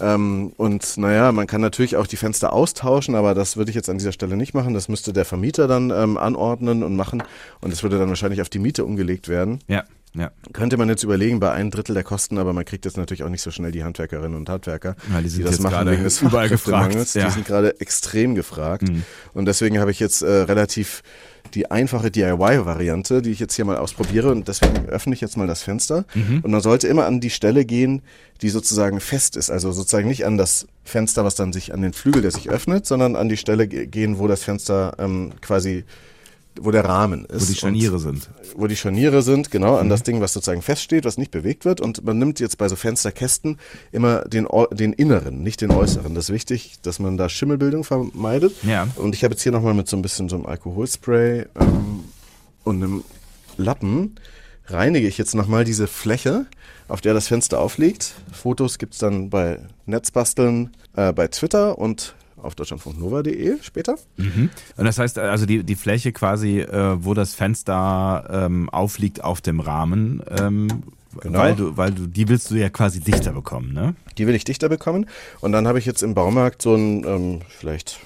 Ähm, 0.00 0.52
und 0.56 0.96
naja, 0.96 1.30
man 1.30 1.46
kann 1.46 1.60
natürlich 1.60 1.96
auch 1.96 2.08
die 2.08 2.16
Fenster 2.16 2.52
austauschen, 2.52 3.14
aber 3.14 3.34
das 3.34 3.56
würde 3.56 3.70
ich 3.70 3.76
jetzt 3.76 3.88
an 3.88 3.98
dieser 3.98 4.12
Stelle 4.12 4.36
nicht 4.36 4.54
machen. 4.54 4.74
Das 4.74 4.88
müsste 4.88 5.12
der 5.12 5.24
Vermieter 5.24 5.68
dann 5.68 5.90
ähm, 5.90 6.16
anordnen 6.16 6.82
und 6.82 6.96
machen 6.96 7.22
und 7.60 7.72
es 7.72 7.82
würde 7.82 7.98
dann 7.98 8.08
wahrscheinlich 8.08 8.40
auf 8.40 8.48
die 8.48 8.58
Miete 8.58 8.84
umgelegt 8.84 9.28
werden. 9.28 9.60
Ja. 9.68 9.84
Ja. 10.16 10.30
Könnte 10.52 10.76
man 10.76 10.88
jetzt 10.88 11.02
überlegen, 11.02 11.40
bei 11.40 11.52
ein 11.52 11.70
Drittel 11.70 11.94
der 11.94 12.04
Kosten, 12.04 12.38
aber 12.38 12.52
man 12.52 12.64
kriegt 12.64 12.84
jetzt 12.84 12.96
natürlich 12.96 13.22
auch 13.22 13.28
nicht 13.28 13.42
so 13.42 13.50
schnell 13.50 13.70
die 13.72 13.84
Handwerkerinnen 13.84 14.36
und 14.36 14.48
Handwerker, 14.48 14.96
Ja, 15.12 15.20
die 15.20 15.28
sind 15.28 15.46
das 15.46 15.58
machen 15.60 15.72
gerade 15.72 15.90
wegen 15.92 16.04
des 16.04 16.22
überall 16.22 16.48
gefragt, 16.48 17.14
ja. 17.14 17.26
Die 17.26 17.30
sind 17.32 17.46
gerade 17.46 17.80
extrem 17.80 18.34
gefragt. 18.34 18.88
Mhm. 18.88 19.02
Und 19.34 19.44
deswegen 19.46 19.78
habe 19.78 19.90
ich 19.90 20.00
jetzt 20.00 20.22
äh, 20.22 20.26
relativ 20.42 21.02
die 21.54 21.70
einfache 21.70 22.10
DIY-Variante, 22.10 23.22
die 23.22 23.30
ich 23.30 23.38
jetzt 23.38 23.54
hier 23.54 23.64
mal 23.64 23.76
ausprobiere. 23.76 24.30
Und 24.32 24.48
deswegen 24.48 24.86
öffne 24.88 25.14
ich 25.14 25.20
jetzt 25.20 25.36
mal 25.36 25.46
das 25.46 25.62
Fenster. 25.62 26.04
Mhm. 26.14 26.40
Und 26.42 26.50
man 26.50 26.60
sollte 26.60 26.88
immer 26.88 27.06
an 27.06 27.20
die 27.20 27.30
Stelle 27.30 27.64
gehen, 27.64 28.02
die 28.42 28.48
sozusagen 28.48 29.00
fest 29.00 29.36
ist. 29.36 29.50
Also 29.50 29.70
sozusagen 29.72 30.08
nicht 30.08 30.26
an 30.26 30.36
das 30.38 30.66
Fenster, 30.84 31.24
was 31.24 31.34
dann 31.34 31.52
sich 31.52 31.72
an 31.72 31.82
den 31.82 31.92
Flügel, 31.92 32.22
der 32.22 32.30
sich 32.30 32.50
öffnet, 32.50 32.86
sondern 32.86 33.16
an 33.16 33.28
die 33.28 33.36
Stelle 33.36 33.68
ge- 33.68 33.86
gehen, 33.86 34.18
wo 34.18 34.26
das 34.28 34.42
Fenster 34.42 34.94
ähm, 34.98 35.32
quasi, 35.40 35.84
wo 36.60 36.70
der 36.70 36.84
Rahmen 36.84 37.24
ist. 37.26 37.42
Wo 37.48 37.52
die 37.52 37.58
Scharniere 37.58 37.98
sind. 37.98 38.28
wo 38.56 38.66
die 38.66 38.76
Scharniere 38.76 39.22
sind, 39.22 39.50
genau, 39.50 39.72
Mhm. 39.74 39.80
an 39.80 39.88
das 39.90 40.02
Ding, 40.02 40.20
was 40.20 40.32
sozusagen 40.32 40.62
feststeht, 40.62 41.04
was 41.04 41.18
nicht 41.18 41.30
bewegt 41.30 41.64
wird. 41.64 41.80
Und 41.80 42.04
man 42.04 42.18
nimmt 42.18 42.40
jetzt 42.40 42.58
bei 42.58 42.68
so 42.68 42.76
Fensterkästen 42.76 43.58
immer 43.92 44.20
den, 44.22 44.46
den 44.72 44.92
inneren, 44.92 45.42
nicht 45.42 45.60
den 45.60 45.70
äußeren. 45.70 46.14
Das 46.14 46.24
ist 46.28 46.32
wichtig, 46.34 46.76
dass 46.82 46.98
man 46.98 47.16
da 47.16 47.28
Schimmelbildung 47.28 47.84
vermeidet. 47.84 48.54
Ja. 48.62 48.88
Und 48.96 49.14
ich 49.14 49.24
habe 49.24 49.34
jetzt 49.34 49.42
hier 49.42 49.52
nochmal 49.52 49.74
mit 49.74 49.88
so 49.88 49.96
ein 49.96 50.02
bisschen 50.02 50.28
so 50.28 50.36
einem 50.36 50.46
Alkoholspray 50.46 51.46
ähm, 51.60 52.04
und 52.64 52.82
einem 52.82 53.04
Lappen 53.56 54.16
reinige 54.66 55.06
ich 55.06 55.16
jetzt 55.18 55.34
nochmal 55.34 55.64
diese 55.64 55.86
Fläche, 55.86 56.46
auf 56.88 57.00
der 57.00 57.14
das 57.14 57.28
Fenster 57.28 57.60
aufliegt. 57.60 58.14
Fotos 58.32 58.78
gibt's 58.78 58.98
dann 58.98 59.30
bei 59.30 59.60
Netzbasteln, 59.86 60.70
äh, 60.96 61.12
bei 61.12 61.28
Twitter 61.28 61.78
und 61.78 62.14
auf 62.42 62.54
deutschlandfunknova.de 62.54 63.56
später. 63.62 63.96
Mhm. 64.16 64.50
Und 64.76 64.84
das 64.84 64.98
heißt, 64.98 65.18
also 65.18 65.46
die, 65.46 65.64
die 65.64 65.74
Fläche 65.74 66.12
quasi, 66.12 66.60
äh, 66.60 66.96
wo 67.04 67.14
das 67.14 67.34
Fenster 67.34 68.28
ähm, 68.30 68.68
aufliegt 68.70 69.22
auf 69.24 69.40
dem 69.40 69.60
Rahmen, 69.60 70.22
ähm, 70.38 70.68
Genau. 71.22 71.38
weil 71.38 71.54
du, 71.54 71.76
weil 71.78 71.92
du, 71.92 72.06
die 72.06 72.28
willst 72.28 72.50
du 72.50 72.56
ja 72.56 72.68
quasi 72.68 73.00
dichter 73.00 73.32
bekommen, 73.32 73.72
ne? 73.72 73.94
Die 74.18 74.26
will 74.26 74.34
ich 74.34 74.44
dichter 74.44 74.68
bekommen. 74.68 75.06
Und 75.40 75.52
dann 75.52 75.66
habe 75.66 75.78
ich 75.78 75.86
jetzt 75.86 76.02
im 76.02 76.12
Baumarkt 76.12 76.60
so 76.60 76.74
ein 76.74 77.04
ähm, 77.06 77.40
vielleicht 77.48 78.00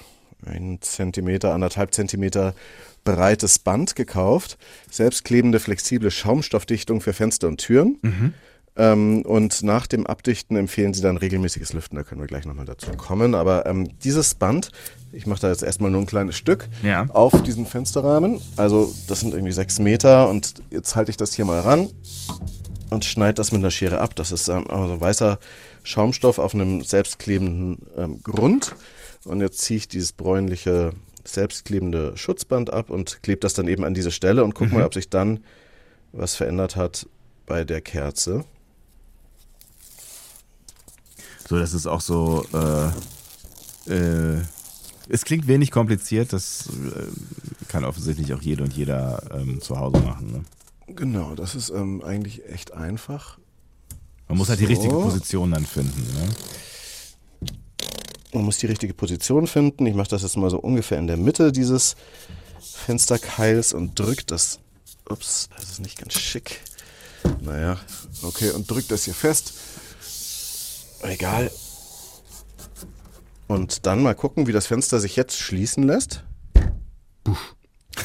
ein 0.45 0.77
Zentimeter, 0.81 1.53
anderthalb 1.53 1.93
Zentimeter 1.93 2.55
breites 3.03 3.59
Band 3.59 3.95
gekauft. 3.97 4.57
Selbstklebende, 4.89 5.59
flexible 5.59 6.09
Schaumstoffdichtung 6.09 7.01
für 7.01 7.13
Fenster 7.13 7.47
und 7.47 7.57
Türen. 7.57 8.33
Ähm, 8.77 9.23
und 9.23 9.63
nach 9.63 9.85
dem 9.85 10.07
Abdichten 10.07 10.55
empfehlen 10.55 10.93
sie 10.93 11.01
dann 11.01 11.17
regelmäßiges 11.17 11.73
Lüften. 11.73 11.97
Da 11.97 12.03
können 12.03 12.21
wir 12.21 12.27
gleich 12.27 12.45
nochmal 12.45 12.65
dazu 12.65 12.91
kommen. 12.91 13.35
Aber 13.35 13.65
ähm, 13.65 13.89
dieses 13.99 14.33
Band, 14.35 14.71
ich 15.11 15.25
mache 15.27 15.41
da 15.41 15.49
jetzt 15.49 15.61
erstmal 15.63 15.91
nur 15.91 16.01
ein 16.01 16.05
kleines 16.07 16.37
Stück 16.37 16.69
Ja. 16.81 17.05
auf 17.09 17.43
diesen 17.43 17.65
Fensterrahmen. 17.65 18.39
Also 18.55 18.93
das 19.07 19.19
sind 19.19 19.33
irgendwie 19.33 19.51
sechs 19.51 19.79
Meter 19.79 20.29
und 20.29 20.55
jetzt 20.69 20.95
halte 20.95 21.11
ich 21.11 21.17
das 21.17 21.33
hier 21.33 21.43
mal 21.45 21.59
ran 21.59 21.89
und 22.89 23.03
schneide 23.03 23.33
das 23.35 23.51
mit 23.51 23.59
einer 23.59 23.71
Schere 23.71 23.99
ab. 23.99 24.15
Das 24.15 24.31
ist 24.31 24.47
ähm, 24.47 24.69
also 24.69 25.01
weißer 25.01 25.37
Schaumstoff 25.83 26.39
auf 26.39 26.53
einem 26.53 26.81
selbstklebenden 26.81 27.77
ähm, 27.97 28.23
Grund. 28.23 28.75
Und 29.25 29.41
jetzt 29.41 29.59
ziehe 29.59 29.77
ich 29.77 29.87
dieses 29.89 30.13
bräunliche, 30.13 30.91
selbstklebende 31.25 32.13
Schutzband 32.15 32.71
ab 32.71 32.89
und 32.89 33.21
klebe 33.21 33.39
das 33.41 33.53
dann 33.53 33.67
eben 33.67 33.83
an 33.83 33.93
diese 33.93 34.11
Stelle 34.11 34.43
und 34.43 34.55
guck 34.55 34.71
mal, 34.71 34.83
ob 34.85 34.93
sich 34.93 35.09
dann 35.09 35.41
was 36.13 36.35
verändert 36.35 36.75
hat 36.75 37.07
bei 37.45 37.63
der 37.63 37.81
Kerze. 37.81 38.45
So, 41.51 41.59
das 41.59 41.73
ist 41.73 41.85
auch 41.85 41.99
so, 41.99 42.45
äh, 42.53 43.93
äh, 43.93 44.41
es 45.09 45.25
klingt 45.25 45.47
wenig 45.47 45.69
kompliziert, 45.69 46.31
das 46.31 46.67
äh, 46.67 47.67
kann 47.67 47.83
offensichtlich 47.83 48.33
auch 48.33 48.41
jede 48.41 48.63
und 48.63 48.71
jeder 48.71 49.21
ähm, 49.33 49.59
zu 49.59 49.77
Hause 49.77 49.99
machen. 49.99 50.31
Ne? 50.31 50.95
Genau, 50.95 51.35
das 51.35 51.55
ist 51.55 51.69
ähm, 51.69 52.01
eigentlich 52.05 52.47
echt 52.47 52.71
einfach. 52.73 53.37
Man 54.29 54.37
muss 54.37 54.47
halt 54.47 54.61
die 54.61 54.63
So. 54.63 54.69
richtige 54.69 54.93
Position 54.93 55.51
dann 55.51 55.65
finden. 55.65 56.01
Ne? 56.13 56.29
Man 58.33 58.45
muss 58.45 58.57
die 58.59 58.67
richtige 58.67 58.93
Position 58.93 59.45
finden. 59.45 59.85
Ich 59.87 59.93
mache 59.93 60.07
das 60.07 60.21
jetzt 60.21 60.37
mal 60.37 60.49
so 60.49 60.57
ungefähr 60.57 60.99
in 60.99 61.07
der 61.07 61.17
Mitte 61.17 61.51
dieses 61.51 61.97
Fensterkeils 62.61 63.73
und 63.73 63.99
drücke 63.99 64.23
das. 64.25 64.59
Ups, 65.09 65.49
das 65.57 65.71
ist 65.71 65.81
nicht 65.81 65.97
ganz 65.99 66.13
schick. 66.13 66.61
Naja, 67.41 67.77
okay, 68.21 68.51
und 68.51 68.71
drücke 68.71 68.87
das 68.87 69.03
hier 69.03 69.13
fest. 69.13 69.51
Egal. 71.03 71.49
Und 73.47 73.85
dann 73.85 74.01
mal 74.01 74.15
gucken, 74.15 74.47
wie 74.47 74.51
das 74.53 74.67
Fenster 74.67 74.99
sich 74.99 75.15
jetzt 75.15 75.37
schließen 75.39 75.83
lässt. 75.83 76.23
Puff. 77.23 77.55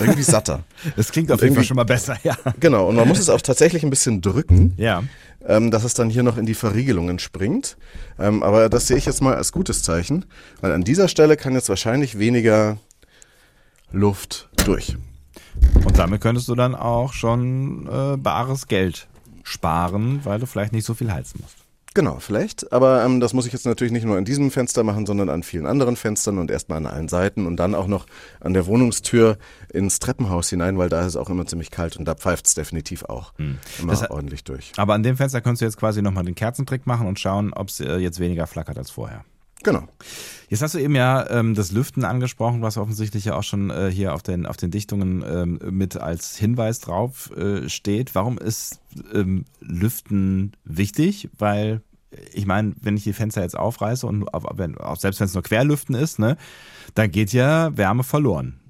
Irgendwie 0.01 0.23
satter. 0.23 0.65
Das 0.97 1.11
klingt 1.13 1.31
auf 1.33 1.41
jeden 1.43 1.55
Fall 1.55 1.65
schon 1.65 1.77
mal 1.77 1.85
besser, 1.85 2.17
ja. 2.23 2.37
genau, 2.61 2.89
und 2.89 2.97
man 2.97 3.09
muss 3.09 3.19
es 3.19 3.29
auch 3.29 3.41
tatsächlich 3.41 3.83
ein 3.83 3.91
bisschen 3.91 4.21
drücken 4.21 4.75
Ja. 4.77 5.03
ähm, 5.47 5.71
dass 5.71 5.85
es 5.85 5.95
dann 5.95 6.11
hier 6.11 6.23
noch 6.23 6.37
in 6.37 6.47
die 6.47 6.55
Verriegelungen 6.55 7.19
springt. 7.19 7.77
Ähm, 8.19 8.43
aber 8.43 8.69
das 8.69 8.87
sehe 8.89 8.97
ich 8.97 9.07
jetzt 9.07 9.23
mal 9.23 9.35
als 9.35 9.53
gutes 9.53 9.83
Zeichen, 9.83 10.27
weil 10.61 10.73
an 10.73 10.83
dieser 10.85 11.09
Stelle 11.09 11.37
kann 11.37 11.55
jetzt 11.55 11.69
wahrscheinlich 11.69 12.19
weniger 12.19 12.79
Luft 13.93 14.49
durch. 14.65 14.97
Und 15.85 15.99
damit 15.99 16.21
könntest 16.21 16.49
du 16.49 16.55
dann 16.55 16.75
auch 16.75 17.13
schon 17.13 17.87
äh, 17.87 18.17
bares 18.17 18.67
Geld 18.67 19.07
sparen, 19.45 20.21
weil 20.25 20.39
du 20.41 20.47
vielleicht 20.47 20.73
nicht 20.73 20.85
so 20.85 20.95
viel 20.95 21.13
heizen 21.13 21.41
musst. 21.43 21.57
Genau, 21.97 22.19
vielleicht. 22.21 22.75
Aber 22.75 23.03
ähm, 23.07 23.21
das 23.21 23.33
muss 23.33 23.47
ich 23.47 23.55
jetzt 23.55 23.65
natürlich 23.65 23.91
nicht 23.91 24.05
nur 24.05 24.19
an 24.19 24.27
diesem 24.27 24.51
Fenster 24.51 24.85
machen, 24.85 25.07
sondern 25.07 25.31
an 25.31 25.43
vielen 25.43 25.65
anderen 25.65 25.97
Fenstern 25.97 26.37
und 26.37 26.51
erstmal 26.51 26.77
an 26.77 26.85
allen 26.85 27.09
Seiten 27.09 27.47
und 27.47 27.57
dann 27.57 27.75
auch 27.75 27.87
noch 27.87 28.05
an 28.39 28.53
der 28.53 28.67
Wohnungstür 28.67 29.39
ins 29.73 29.99
Treppenhaus 29.99 30.51
hinein, 30.51 30.77
weil 30.77 30.91
da 30.91 31.01
ist 31.01 31.07
es 31.07 31.17
auch 31.17 31.31
immer 31.31 31.47
ziemlich 31.47 31.71
kalt 31.71 31.97
und 31.97 32.05
da 32.05 32.15
pfeift 32.15 32.49
es 32.49 32.53
definitiv 32.55 33.05
auch 33.05 33.33
immer 33.79 33.93
Das- 33.93 34.11
ordentlich 34.11 34.45
durch. 34.45 34.73
Aber 34.77 34.93
an 34.93 35.03
dem 35.05 35.17
Fenster 35.17 35.41
könntest 35.41 35.63
du 35.63 35.65
jetzt 35.65 35.79
quasi 35.79 36.03
nochmal 36.03 36.25
den 36.27 36.35
Kerzentrick 36.35 36.87
machen 36.87 37.07
und 37.07 37.19
schauen, 37.19 37.55
ob 37.55 37.69
es 37.71 37.81
äh, 37.81 37.97
jetzt 37.97 38.21
weniger 38.21 38.47
flackert 38.47 38.77
als 38.77 38.91
vorher. 38.91 39.25
Genau. 39.63 39.83
Jetzt 40.49 40.63
hast 40.63 40.75
du 40.75 40.79
eben 40.79 40.95
ja 40.95 41.29
ähm, 41.31 41.55
das 41.55 41.73
Lüften 41.73 42.05
angesprochen, 42.05 42.61
was 42.63 42.77
offensichtlich 42.77 43.25
ja 43.25 43.35
auch 43.37 43.43
schon 43.43 43.71
äh, 43.71 43.91
hier 43.91 44.13
auf 44.15 44.23
den, 44.23 44.45
auf 44.47 44.57
den 44.59 44.71
Dichtungen 44.71 45.25
ähm, 45.27 45.59
mit 45.77 45.97
als 45.97 46.37
Hinweis 46.37 46.79
drauf 46.79 47.31
äh, 47.37 47.69
steht. 47.69 48.15
Warum 48.15 48.37
ist 48.39 48.81
ähm, 49.13 49.45
Lüften 49.61 50.53
wichtig? 50.65 51.31
Weil 51.39 51.81
ich 52.33 52.47
meine, 52.47 52.75
wenn 52.81 52.97
ich 52.97 53.05
die 53.05 53.13
Fenster 53.13 53.43
jetzt 53.43 53.59
aufreiße 53.59 54.07
und 54.07 54.33
auch 54.33 54.97
selbst 54.97 55.21
wenn 55.21 55.27
es 55.27 55.35
nur 55.35 55.43
Querlüften 55.43 55.95
ist, 55.95 56.19
ne, 56.19 56.37
dann 56.95 57.11
geht 57.11 57.33
ja 57.33 57.77
Wärme 57.77 58.05
verloren. 58.05 58.61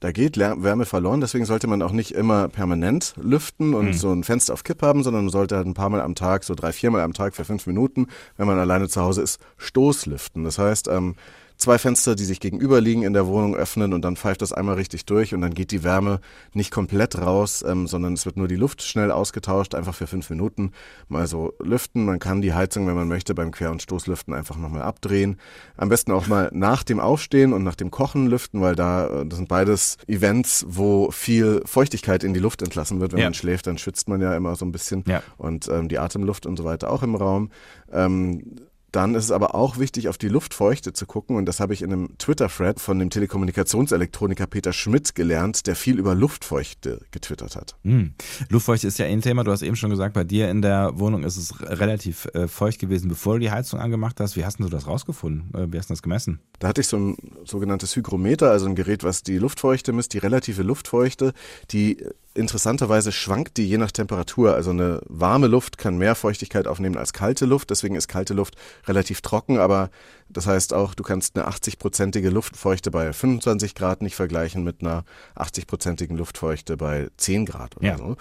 Da 0.00 0.12
geht 0.12 0.36
Wärme 0.36 0.84
verloren, 0.84 1.22
deswegen 1.22 1.46
sollte 1.46 1.66
man 1.66 1.80
auch 1.80 1.92
nicht 1.92 2.10
immer 2.10 2.48
permanent 2.48 3.14
lüften 3.18 3.72
und 3.72 3.94
so 3.94 4.12
ein 4.12 4.22
Fenster 4.22 4.52
auf 4.52 4.62
Kipp 4.62 4.82
haben, 4.82 5.02
sondern 5.02 5.24
man 5.24 5.32
sollte 5.32 5.56
halt 5.56 5.66
ein 5.66 5.72
paar 5.72 5.88
Mal 5.88 6.02
am 6.02 6.14
Tag, 6.14 6.44
so 6.44 6.54
drei, 6.54 6.72
viermal 6.72 7.00
am 7.00 7.14
Tag 7.14 7.34
für 7.34 7.46
fünf 7.46 7.66
Minuten, 7.66 8.08
wenn 8.36 8.46
man 8.46 8.58
alleine 8.58 8.86
zu 8.88 9.00
Hause 9.00 9.22
ist, 9.22 9.40
Stoßlüften. 9.56 10.44
Das 10.44 10.58
heißt, 10.58 10.88
ähm, 10.88 11.14
zwei 11.56 11.78
Fenster, 11.78 12.14
die 12.14 12.24
sich 12.24 12.40
gegenüber 12.40 12.80
liegen 12.80 13.02
in 13.02 13.12
der 13.12 13.26
Wohnung, 13.26 13.54
öffnen 13.54 13.92
und 13.92 14.02
dann 14.02 14.16
pfeift 14.16 14.42
das 14.42 14.52
einmal 14.52 14.74
richtig 14.74 15.06
durch 15.06 15.34
und 15.34 15.40
dann 15.40 15.54
geht 15.54 15.70
die 15.70 15.82
Wärme 15.84 16.20
nicht 16.52 16.70
komplett 16.70 17.18
raus, 17.18 17.64
ähm, 17.66 17.86
sondern 17.86 18.14
es 18.14 18.26
wird 18.26 18.36
nur 18.36 18.48
die 18.48 18.56
Luft 18.56 18.82
schnell 18.82 19.10
ausgetauscht, 19.10 19.74
einfach 19.74 19.94
für 19.94 20.06
fünf 20.06 20.28
Minuten 20.30 20.72
mal 21.08 21.26
so 21.26 21.52
lüften. 21.62 22.04
Man 22.04 22.18
kann 22.18 22.40
die 22.42 22.52
Heizung, 22.54 22.86
wenn 22.86 22.94
man 22.96 23.08
möchte, 23.08 23.34
beim 23.34 23.50
Quer- 23.52 23.70
und 23.70 23.82
Stoßlüften 23.82 24.34
einfach 24.34 24.56
nochmal 24.56 24.82
abdrehen. 24.82 25.38
Am 25.76 25.88
besten 25.88 26.12
auch 26.12 26.26
mal 26.26 26.50
nach 26.52 26.82
dem 26.82 27.00
Aufstehen 27.00 27.52
und 27.52 27.62
nach 27.62 27.76
dem 27.76 27.90
Kochen 27.90 28.26
lüften, 28.26 28.60
weil 28.60 28.74
da, 28.74 29.06
äh, 29.22 29.26
das 29.26 29.38
sind 29.38 29.48
beides 29.48 29.96
Events, 30.06 30.64
wo 30.68 31.10
viel 31.10 31.62
Feuchtigkeit 31.64 32.24
in 32.24 32.34
die 32.34 32.40
Luft 32.40 32.62
entlassen 32.62 33.00
wird. 33.00 33.12
Wenn 33.12 33.20
Ja. 33.20 33.26
man 33.26 33.34
schläft, 33.34 33.66
dann 33.66 33.78
schwitzt 33.78 34.08
man 34.08 34.20
ja 34.20 34.36
immer 34.36 34.56
so 34.56 34.64
ein 34.64 34.72
bisschen 34.72 35.04
Ja. 35.06 35.22
und 35.36 35.68
ähm, 35.68 35.88
die 35.88 35.98
Atemluft 35.98 36.46
und 36.46 36.56
so 36.56 36.64
weiter 36.64 36.90
auch 36.90 37.02
im 37.02 37.14
Raum. 37.14 37.50
Ähm, 37.92 38.56
dann 38.94 39.14
ist 39.14 39.24
es 39.24 39.30
aber 39.30 39.54
auch 39.54 39.78
wichtig, 39.78 40.08
auf 40.08 40.18
die 40.18 40.28
Luftfeuchte 40.28 40.92
zu 40.92 41.06
gucken. 41.06 41.36
Und 41.36 41.46
das 41.46 41.58
habe 41.58 41.74
ich 41.74 41.82
in 41.82 41.92
einem 41.92 42.18
Twitter-Thread 42.18 42.80
von 42.80 42.98
dem 42.98 43.10
Telekommunikationselektroniker 43.10 44.46
Peter 44.46 44.72
Schmidt 44.72 45.14
gelernt, 45.14 45.66
der 45.66 45.74
viel 45.74 45.98
über 45.98 46.14
Luftfeuchte 46.14 47.00
getwittert 47.10 47.56
hat. 47.56 47.76
Hm. 47.82 48.14
Luftfeuchte 48.48 48.86
ist 48.86 48.98
ja 48.98 49.06
ein 49.06 49.20
Thema. 49.20 49.42
Du 49.42 49.50
hast 49.50 49.62
eben 49.62 49.76
schon 49.76 49.90
gesagt, 49.90 50.14
bei 50.14 50.24
dir 50.24 50.48
in 50.48 50.62
der 50.62 50.92
Wohnung 50.98 51.24
ist 51.24 51.36
es 51.36 51.60
relativ 51.60 52.26
äh, 52.34 52.46
feucht 52.46 52.78
gewesen, 52.78 53.08
bevor 53.08 53.34
du 53.34 53.40
die 53.40 53.50
Heizung 53.50 53.80
angemacht 53.80 54.20
hast. 54.20 54.36
Wie 54.36 54.44
hast 54.44 54.58
denn 54.58 54.66
du 54.66 54.70
das 54.70 54.86
rausgefunden? 54.86 55.52
Äh, 55.54 55.72
wie 55.72 55.78
hast 55.78 55.90
du 55.90 55.94
das 55.94 56.02
gemessen? 56.02 56.40
Da 56.60 56.68
hatte 56.68 56.80
ich 56.80 56.86
so 56.86 56.96
ein 56.96 57.16
sogenanntes 57.44 57.96
Hygrometer, 57.96 58.50
also 58.50 58.66
ein 58.66 58.76
Gerät, 58.76 59.02
was 59.02 59.22
die 59.22 59.38
Luftfeuchte 59.38 59.92
misst, 59.92 60.12
die 60.14 60.18
relative 60.18 60.62
Luftfeuchte, 60.62 61.32
die 61.72 62.04
interessanterweise 62.34 63.12
schwankt 63.12 63.56
die 63.56 63.68
je 63.68 63.78
nach 63.78 63.92
Temperatur. 63.92 64.54
Also 64.54 64.70
eine 64.70 65.00
warme 65.06 65.46
Luft 65.46 65.78
kann 65.78 65.96
mehr 65.96 66.14
Feuchtigkeit 66.14 66.66
aufnehmen 66.66 66.96
als 66.96 67.12
kalte 67.12 67.46
Luft, 67.46 67.70
deswegen 67.70 67.94
ist 67.94 68.08
kalte 68.08 68.34
Luft 68.34 68.56
relativ 68.86 69.20
trocken, 69.20 69.58
aber 69.58 69.90
das 70.28 70.46
heißt 70.46 70.74
auch, 70.74 70.94
du 70.94 71.02
kannst 71.02 71.36
eine 71.36 71.48
80-prozentige 71.48 72.30
Luftfeuchte 72.30 72.90
bei 72.90 73.12
25 73.12 73.74
Grad 73.74 74.02
nicht 74.02 74.16
vergleichen 74.16 74.64
mit 74.64 74.80
einer 74.82 75.04
80-prozentigen 75.36 76.16
Luftfeuchte 76.16 76.76
bei 76.76 77.08
10 77.16 77.46
Grad 77.46 77.76
oder 77.76 77.86
Ja. 77.86 77.98
so. 77.98 78.16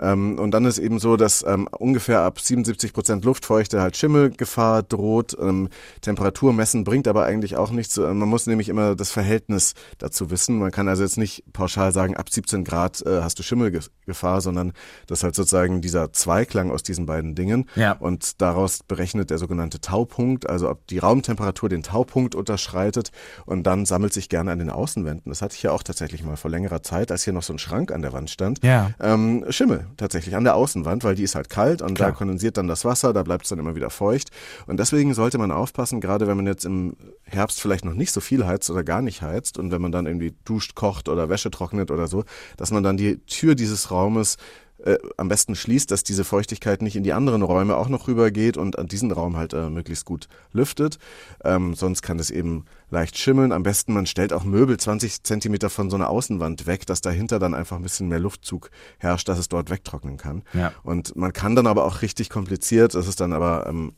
Ähm, 0.00 0.38
und 0.38 0.50
dann 0.52 0.64
ist 0.64 0.78
eben 0.78 0.98
so, 0.98 1.16
dass 1.16 1.44
ähm, 1.46 1.66
ungefähr 1.72 2.20
ab 2.20 2.38
77 2.40 2.92
Prozent 2.92 3.24
Luftfeuchte 3.24 3.80
halt 3.80 3.96
Schimmelgefahr 3.96 4.82
droht. 4.82 5.36
Ähm, 5.40 5.68
Temperatur 6.02 6.52
messen 6.52 6.84
bringt 6.84 7.08
aber 7.08 7.24
eigentlich 7.24 7.56
auch 7.56 7.70
nichts. 7.70 7.96
Äh, 7.98 8.12
Man 8.14 8.28
muss 8.28 8.46
nämlich 8.46 8.68
immer 8.68 8.94
das 8.94 9.10
Verhältnis 9.10 9.74
dazu 9.98 10.30
wissen. 10.30 10.58
Man 10.58 10.70
kann 10.70 10.88
also 10.88 11.02
jetzt 11.02 11.18
nicht 11.18 11.42
pauschal 11.52 11.92
sagen, 11.92 12.16
ab 12.16 12.30
17 12.30 12.64
Grad 12.64 13.02
äh, 13.06 13.22
hast 13.22 13.38
du 13.38 13.42
Schimmelgefahr, 13.42 14.40
sondern 14.40 14.72
das 15.06 15.20
ist 15.20 15.24
halt 15.24 15.34
sozusagen 15.34 15.80
dieser 15.80 16.12
Zweiklang 16.12 16.70
aus 16.70 16.82
diesen 16.82 17.06
beiden 17.06 17.34
Dingen. 17.34 17.68
Ja. 17.74 17.92
Und 17.92 18.40
daraus 18.40 18.82
berechnet 18.82 19.30
der 19.30 19.38
sogenannte 19.38 19.80
Taupunkt, 19.80 20.48
also 20.48 20.70
ob 20.70 20.86
die 20.86 20.98
Raumtemperatur 20.98 21.45
den 21.52 21.82
Taupunkt 21.82 22.34
unterschreitet 22.34 23.10
und 23.44 23.64
dann 23.64 23.86
sammelt 23.86 24.12
sich 24.12 24.28
gerne 24.28 24.52
an 24.52 24.58
den 24.58 24.70
Außenwänden. 24.70 25.30
Das 25.30 25.42
hatte 25.42 25.54
ich 25.56 25.62
ja 25.62 25.72
auch 25.72 25.82
tatsächlich 25.82 26.22
mal 26.22 26.36
vor 26.36 26.50
längerer 26.50 26.82
Zeit, 26.82 27.10
als 27.10 27.24
hier 27.24 27.32
noch 27.32 27.42
so 27.42 27.52
ein 27.52 27.58
Schrank 27.58 27.92
an 27.92 28.02
der 28.02 28.12
Wand 28.12 28.30
stand. 28.30 28.62
Ja. 28.62 28.90
Ähm, 29.00 29.44
Schimmel 29.50 29.86
tatsächlich 29.96 30.36
an 30.36 30.44
der 30.44 30.54
Außenwand, 30.54 31.04
weil 31.04 31.14
die 31.14 31.22
ist 31.22 31.34
halt 31.34 31.50
kalt 31.50 31.82
und 31.82 31.94
Klar. 31.94 32.10
da 32.10 32.16
kondensiert 32.16 32.56
dann 32.56 32.68
das 32.68 32.84
Wasser, 32.84 33.12
da 33.12 33.22
bleibt 33.22 33.44
es 33.44 33.50
dann 33.50 33.58
immer 33.58 33.74
wieder 33.74 33.90
feucht. 33.90 34.30
Und 34.66 34.78
deswegen 34.78 35.14
sollte 35.14 35.38
man 35.38 35.50
aufpassen, 35.50 36.00
gerade 36.00 36.26
wenn 36.26 36.36
man 36.36 36.46
jetzt 36.46 36.64
im 36.64 36.96
Herbst 37.24 37.60
vielleicht 37.60 37.84
noch 37.84 37.94
nicht 37.94 38.12
so 38.12 38.20
viel 38.20 38.46
heizt 38.46 38.70
oder 38.70 38.84
gar 38.84 39.02
nicht 39.02 39.22
heizt 39.22 39.58
und 39.58 39.72
wenn 39.72 39.82
man 39.82 39.92
dann 39.92 40.06
irgendwie 40.06 40.34
duscht, 40.44 40.74
kocht 40.74 41.08
oder 41.08 41.28
Wäsche 41.28 41.50
trocknet 41.50 41.90
oder 41.90 42.06
so, 42.06 42.24
dass 42.56 42.70
man 42.70 42.82
dann 42.82 42.96
die 42.96 43.18
Tür 43.26 43.54
dieses 43.54 43.90
Raumes 43.90 44.36
äh, 44.84 44.98
am 45.16 45.28
besten 45.28 45.54
schließt, 45.54 45.90
dass 45.90 46.04
diese 46.04 46.24
Feuchtigkeit 46.24 46.82
nicht 46.82 46.96
in 46.96 47.02
die 47.02 47.12
anderen 47.12 47.42
Räume 47.42 47.76
auch 47.76 47.88
noch 47.88 48.08
rübergeht 48.08 48.56
und 48.56 48.78
an 48.78 48.86
diesen 48.86 49.10
Raum 49.10 49.36
halt 49.36 49.52
äh, 49.52 49.70
möglichst 49.70 50.04
gut 50.04 50.28
lüftet. 50.52 50.98
Ähm, 51.44 51.74
sonst 51.74 52.02
kann 52.02 52.18
es 52.18 52.30
eben 52.30 52.64
leicht 52.90 53.18
schimmeln. 53.18 53.52
Am 53.52 53.62
besten 53.62 53.92
man 53.92 54.06
stellt 54.06 54.32
auch 54.32 54.44
Möbel 54.44 54.76
20 54.76 55.22
Zentimeter 55.22 55.70
von 55.70 55.90
so 55.90 55.96
einer 55.96 56.10
Außenwand 56.10 56.66
weg, 56.66 56.86
dass 56.86 57.00
dahinter 57.00 57.38
dann 57.38 57.54
einfach 57.54 57.76
ein 57.76 57.82
bisschen 57.82 58.08
mehr 58.08 58.20
Luftzug 58.20 58.70
herrscht, 58.98 59.28
dass 59.28 59.38
es 59.38 59.48
dort 59.48 59.70
wegtrocknen 59.70 60.16
kann. 60.16 60.42
Ja. 60.52 60.72
Und 60.82 61.16
man 61.16 61.32
kann 61.32 61.56
dann 61.56 61.66
aber 61.66 61.84
auch 61.84 62.02
richtig 62.02 62.30
kompliziert, 62.30 62.94
das 62.94 63.06
ist 63.06 63.20
dann 63.20 63.32
aber 63.32 63.66
ähm, 63.68 63.92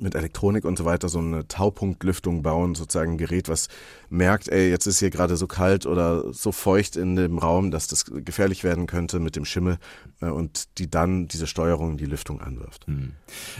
mit 0.00 0.14
Elektronik 0.14 0.64
und 0.64 0.78
so 0.78 0.84
weiter 0.84 1.08
so 1.08 1.18
eine 1.18 1.46
Taupunktlüftung 1.48 2.42
bauen, 2.42 2.74
sozusagen 2.74 3.12
ein 3.12 3.18
Gerät, 3.18 3.48
was 3.48 3.68
merkt, 4.08 4.48
ey, 4.48 4.70
jetzt 4.70 4.86
ist 4.86 4.98
hier 4.98 5.10
gerade 5.10 5.36
so 5.36 5.46
kalt 5.46 5.86
oder 5.86 6.32
so 6.32 6.52
feucht 6.52 6.96
in 6.96 7.16
dem 7.16 7.38
Raum, 7.38 7.70
dass 7.70 7.88
das 7.88 8.04
gefährlich 8.04 8.64
werden 8.64 8.86
könnte 8.86 9.20
mit 9.20 9.36
dem 9.36 9.44
Schimmel 9.44 9.78
äh, 10.20 10.26
und 10.26 10.78
die 10.78 10.90
dann 10.90 11.28
diese 11.28 11.46
Steuerung, 11.46 11.96
die 11.96 12.06
Lüftung 12.06 12.40
anwirft. 12.40 12.86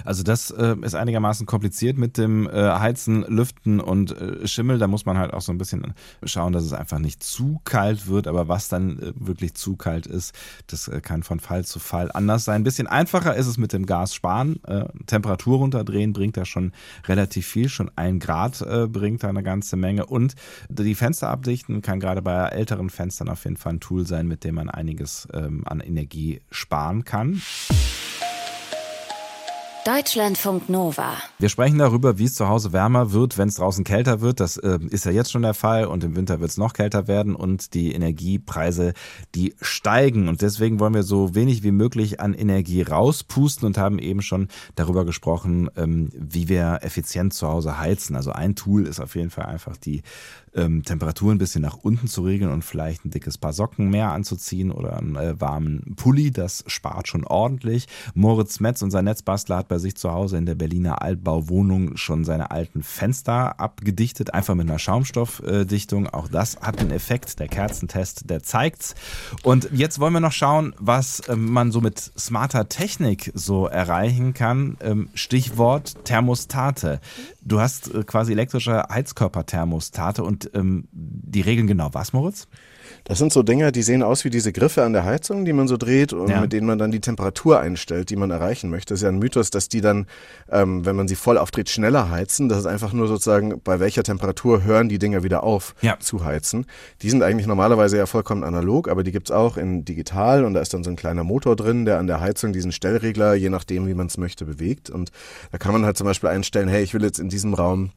Also 0.04 0.22
das 0.22 0.50
äh, 0.50 0.76
ist 0.82 0.94
einigermaßen 0.94 1.46
kompliziert 1.46 1.98
mit 1.98 2.18
dem 2.18 2.48
äh, 2.48 2.52
Heizen, 2.52 3.22
Lüften 3.22 3.80
und 3.80 4.12
äh, 4.12 4.46
Schimmel. 4.46 4.78
Da 4.78 4.86
muss 4.86 5.06
man 5.06 5.18
halt 5.18 5.32
auch 5.32 5.40
so 5.40 5.52
ein 5.52 5.58
bisschen 5.58 5.94
schauen, 6.24 6.52
dass 6.52 6.64
es 6.64 6.72
einfach 6.72 6.98
nicht 6.98 7.22
zu 7.22 7.60
kalt 7.64 8.06
wird. 8.06 8.26
Aber 8.26 8.48
was 8.48 8.68
dann 8.68 8.98
äh, 8.98 9.12
wirklich 9.16 9.54
zu 9.54 9.76
kalt 9.76 10.06
ist, 10.06 10.34
das 10.66 10.88
äh, 10.88 11.00
kann 11.00 11.22
von 11.22 11.40
Fall 11.40 11.64
zu 11.64 11.78
Fall 11.78 12.10
anders 12.12 12.44
sein. 12.44 12.62
Ein 12.62 12.64
bisschen 12.64 12.86
einfacher 12.86 13.34
ist 13.36 13.46
es 13.46 13.58
mit 13.58 13.72
dem 13.72 13.86
Gas 13.86 14.14
sparen. 14.14 14.60
Temperatur 15.06 15.58
runterdrehen 15.58 16.12
bringt 16.26 16.36
da 16.36 16.44
schon 16.44 16.72
relativ 17.06 17.46
viel. 17.46 17.68
Schon 17.68 17.88
ein 17.94 18.18
Grad 18.18 18.60
äh, 18.60 18.88
bringt 18.88 19.22
da 19.22 19.28
eine 19.28 19.44
ganze 19.44 19.76
Menge. 19.76 20.06
Und 20.06 20.34
die 20.68 20.96
Fenster 20.96 21.28
abdichten 21.28 21.82
kann 21.82 22.00
gerade 22.00 22.20
bei 22.20 22.48
älteren 22.48 22.90
Fenstern 22.90 23.28
auf 23.28 23.44
jeden 23.44 23.56
Fall 23.56 23.74
ein 23.74 23.80
Tool 23.80 24.04
sein, 24.06 24.26
mit 24.26 24.42
dem 24.42 24.56
man 24.56 24.68
einiges 24.68 25.28
ähm, 25.32 25.62
an 25.66 25.78
Energie 25.78 26.40
sparen 26.50 27.04
kann. 27.04 27.40
Deutschlandfunk 29.86 30.68
Nova. 30.68 31.12
Wir 31.38 31.48
sprechen 31.48 31.78
darüber, 31.78 32.18
wie 32.18 32.24
es 32.24 32.34
zu 32.34 32.48
Hause 32.48 32.72
wärmer 32.72 33.12
wird, 33.12 33.38
wenn 33.38 33.46
es 33.46 33.54
draußen 33.54 33.84
kälter 33.84 34.20
wird. 34.20 34.40
Das 34.40 34.56
äh, 34.56 34.80
ist 34.90 35.04
ja 35.04 35.12
jetzt 35.12 35.30
schon 35.30 35.42
der 35.42 35.54
Fall 35.54 35.84
und 35.84 36.02
im 36.02 36.16
Winter 36.16 36.40
wird 36.40 36.50
es 36.50 36.56
noch 36.56 36.72
kälter 36.72 37.06
werden 37.06 37.36
und 37.36 37.72
die 37.72 37.92
Energiepreise, 37.92 38.94
die 39.36 39.54
steigen. 39.60 40.26
Und 40.26 40.42
deswegen 40.42 40.80
wollen 40.80 40.94
wir 40.94 41.04
so 41.04 41.36
wenig 41.36 41.62
wie 41.62 41.70
möglich 41.70 42.18
an 42.18 42.34
Energie 42.34 42.82
rauspusten 42.82 43.64
und 43.64 43.78
haben 43.78 44.00
eben 44.00 44.22
schon 44.22 44.48
darüber 44.74 45.04
gesprochen, 45.04 45.70
ähm, 45.76 46.10
wie 46.14 46.48
wir 46.48 46.80
effizient 46.82 47.32
zu 47.32 47.46
Hause 47.46 47.78
heizen. 47.78 48.16
Also 48.16 48.32
ein 48.32 48.56
Tool 48.56 48.88
ist 48.88 48.98
auf 48.98 49.14
jeden 49.14 49.30
Fall 49.30 49.46
einfach 49.46 49.76
die 49.76 50.02
ähm, 50.56 50.82
Temperatur 50.82 51.32
ein 51.32 51.38
bisschen 51.38 51.62
nach 51.62 51.76
unten 51.76 52.08
zu 52.08 52.22
regeln 52.22 52.50
und 52.50 52.64
vielleicht 52.64 53.04
ein 53.04 53.10
dickes 53.10 53.38
Paar 53.38 53.52
Socken 53.52 53.90
mehr 53.90 54.12
anzuziehen 54.12 54.70
oder 54.70 54.96
einen 54.96 55.16
äh, 55.16 55.40
warmen 55.40 55.94
Pulli. 55.96 56.30
Das 56.30 56.64
spart 56.66 57.08
schon 57.08 57.24
ordentlich. 57.24 57.86
Moritz 58.14 58.60
Metz, 58.60 58.82
unser 58.82 59.02
Netzbastler, 59.02 59.58
hat 59.58 59.68
bei 59.68 59.78
sich 59.78 59.96
zu 59.96 60.10
Hause 60.10 60.38
in 60.38 60.46
der 60.46 60.54
Berliner 60.54 61.02
Altbauwohnung 61.02 61.96
schon 61.96 62.24
seine 62.24 62.50
alten 62.50 62.82
Fenster 62.82 63.60
abgedichtet, 63.60 64.34
einfach 64.34 64.54
mit 64.54 64.68
einer 64.68 64.78
Schaumstoffdichtung. 64.78 66.08
Auch 66.08 66.28
das 66.28 66.56
hat 66.60 66.80
einen 66.80 66.90
Effekt. 66.90 67.38
Der 67.38 67.48
Kerzentest, 67.48 68.30
der 68.30 68.42
zeigt's. 68.42 68.94
Und 69.42 69.68
jetzt 69.72 70.00
wollen 70.00 70.14
wir 70.14 70.20
noch 70.20 70.32
schauen, 70.32 70.74
was 70.78 71.22
ähm, 71.28 71.50
man 71.50 71.70
so 71.72 71.80
mit 71.80 71.98
smarter 71.98 72.68
Technik 72.68 73.30
so 73.34 73.66
erreichen 73.66 74.34
kann. 74.34 74.76
Ähm, 74.80 75.08
Stichwort 75.14 76.04
Thermostate. 76.04 77.00
Du 77.46 77.60
hast 77.60 77.94
äh, 77.94 78.02
quasi 78.02 78.32
elektrische 78.32 78.82
Heizkörperthermostate 78.90 80.24
und 80.24 80.50
ähm, 80.54 80.88
die 80.92 81.42
regeln 81.42 81.68
genau 81.68 81.90
was, 81.92 82.12
Moritz? 82.12 82.48
Das 83.04 83.18
sind 83.18 83.32
so 83.32 83.42
Dinger, 83.42 83.70
die 83.72 83.82
sehen 83.82 84.02
aus 84.02 84.24
wie 84.24 84.30
diese 84.30 84.52
Griffe 84.52 84.82
an 84.82 84.92
der 84.92 85.04
Heizung, 85.04 85.44
die 85.44 85.52
man 85.52 85.68
so 85.68 85.76
dreht 85.76 86.12
und 86.12 86.28
Ja. 86.28 86.40
mit 86.40 86.52
denen 86.52 86.66
man 86.66 86.78
dann 86.78 86.90
die 86.90 87.00
Temperatur 87.00 87.60
einstellt, 87.60 88.10
die 88.10 88.16
man 88.16 88.30
erreichen 88.30 88.68
möchte. 88.70 88.94
Das 88.94 88.98
ist 89.00 89.02
ja 89.04 89.08
ein 89.10 89.18
Mythos, 89.18 89.50
dass 89.50 89.68
die 89.68 89.80
dann, 89.80 90.06
ähm, 90.50 90.84
wenn 90.84 90.96
man 90.96 91.06
sie 91.08 91.14
voll 91.14 91.38
aufdreht, 91.38 91.68
schneller 91.70 92.10
heizen. 92.10 92.48
Das 92.48 92.58
ist 92.58 92.66
einfach 92.66 92.92
nur 92.92 93.06
sozusagen, 93.08 93.60
bei 93.62 93.78
welcher 93.80 94.02
Temperatur 94.02 94.64
hören 94.64 94.88
die 94.88 94.98
Dinger 94.98 95.22
wieder 95.22 95.44
auf 95.44 95.74
Ja. 95.82 95.98
zu 96.00 96.24
heizen. 96.24 96.66
Die 97.02 97.10
sind 97.10 97.22
eigentlich 97.22 97.46
normalerweise 97.46 97.96
ja 97.96 98.06
vollkommen 98.06 98.42
analog, 98.44 98.88
aber 98.88 99.02
die 99.04 99.12
gibt's 99.12 99.30
auch 99.30 99.56
in 99.56 99.84
digital 99.84 100.44
und 100.44 100.54
da 100.54 100.60
ist 100.60 100.74
dann 100.74 100.82
so 100.84 100.90
ein 100.90 100.96
kleiner 100.96 101.24
Motor 101.24 101.54
drin, 101.56 101.84
der 101.84 101.98
an 101.98 102.06
der 102.06 102.20
Heizung 102.20 102.52
diesen 102.52 102.72
Stellregler, 102.72 103.34
je 103.34 103.50
nachdem, 103.50 103.86
wie 103.86 103.94
man 103.94 104.08
es 104.08 104.18
möchte, 104.18 104.44
bewegt. 104.44 104.90
Und 104.90 105.10
da 105.52 105.58
kann 105.58 105.72
man 105.72 105.84
halt 105.84 105.96
zum 105.96 106.06
Beispiel 106.06 106.28
einstellen, 106.30 106.68
hey, 106.68 106.82
ich 106.82 106.94
will 106.94 107.02
jetzt 107.02 107.18
in 107.18 107.28
diesem 107.28 107.54
Raum 107.54 107.90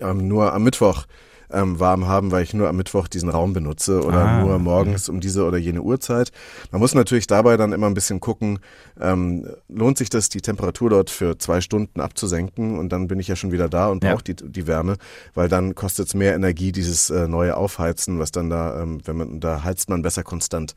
ähm, 0.00 0.28
nur 0.28 0.52
am 0.54 0.62
Mittwoch 0.62 1.04
ähm, 1.52 1.80
warm 1.80 2.06
haben, 2.06 2.30
weil 2.30 2.42
ich 2.42 2.54
nur 2.54 2.68
am 2.68 2.76
Mittwoch 2.76 3.08
diesen 3.08 3.28
Raum 3.28 3.52
benutze 3.52 4.02
oder 4.04 4.24
Ah, 4.24 4.40
nur 4.42 4.58
morgens 4.58 5.08
um 5.08 5.20
diese 5.20 5.44
oder 5.44 5.58
jene 5.58 5.82
Uhrzeit. 5.82 6.30
Man 6.70 6.80
muss 6.80 6.94
natürlich 6.94 7.26
dabei 7.26 7.56
dann 7.56 7.72
immer 7.72 7.86
ein 7.86 7.94
bisschen 7.94 8.20
gucken, 8.20 8.58
ähm, 9.00 9.46
lohnt 9.68 9.98
sich 9.98 10.10
das, 10.10 10.28
die 10.28 10.40
Temperatur 10.40 10.90
dort 10.90 11.10
für 11.10 11.38
zwei 11.38 11.60
Stunden 11.60 12.00
abzusenken 12.00 12.78
und 12.78 12.90
dann 12.90 13.08
bin 13.08 13.18
ich 13.18 13.28
ja 13.28 13.36
schon 13.36 13.52
wieder 13.52 13.68
da 13.68 13.88
und 13.88 14.04
Ja. 14.04 14.12
brauche 14.12 14.24
die, 14.24 14.36
die 14.36 14.66
Wärme, 14.66 14.96
weil 15.34 15.48
dann 15.48 15.74
kostet 15.74 16.08
es 16.08 16.14
mehr 16.14 16.34
Energie, 16.34 16.72
dieses 16.72 17.10
äh, 17.10 17.28
neue 17.28 17.56
Aufheizen, 17.56 18.18
was 18.18 18.30
dann 18.32 18.50
da, 18.50 18.82
ähm, 18.82 19.00
wenn 19.04 19.16
man, 19.16 19.40
da 19.40 19.64
heizt 19.64 19.88
man 19.88 20.02
besser 20.02 20.22
konstant 20.22 20.74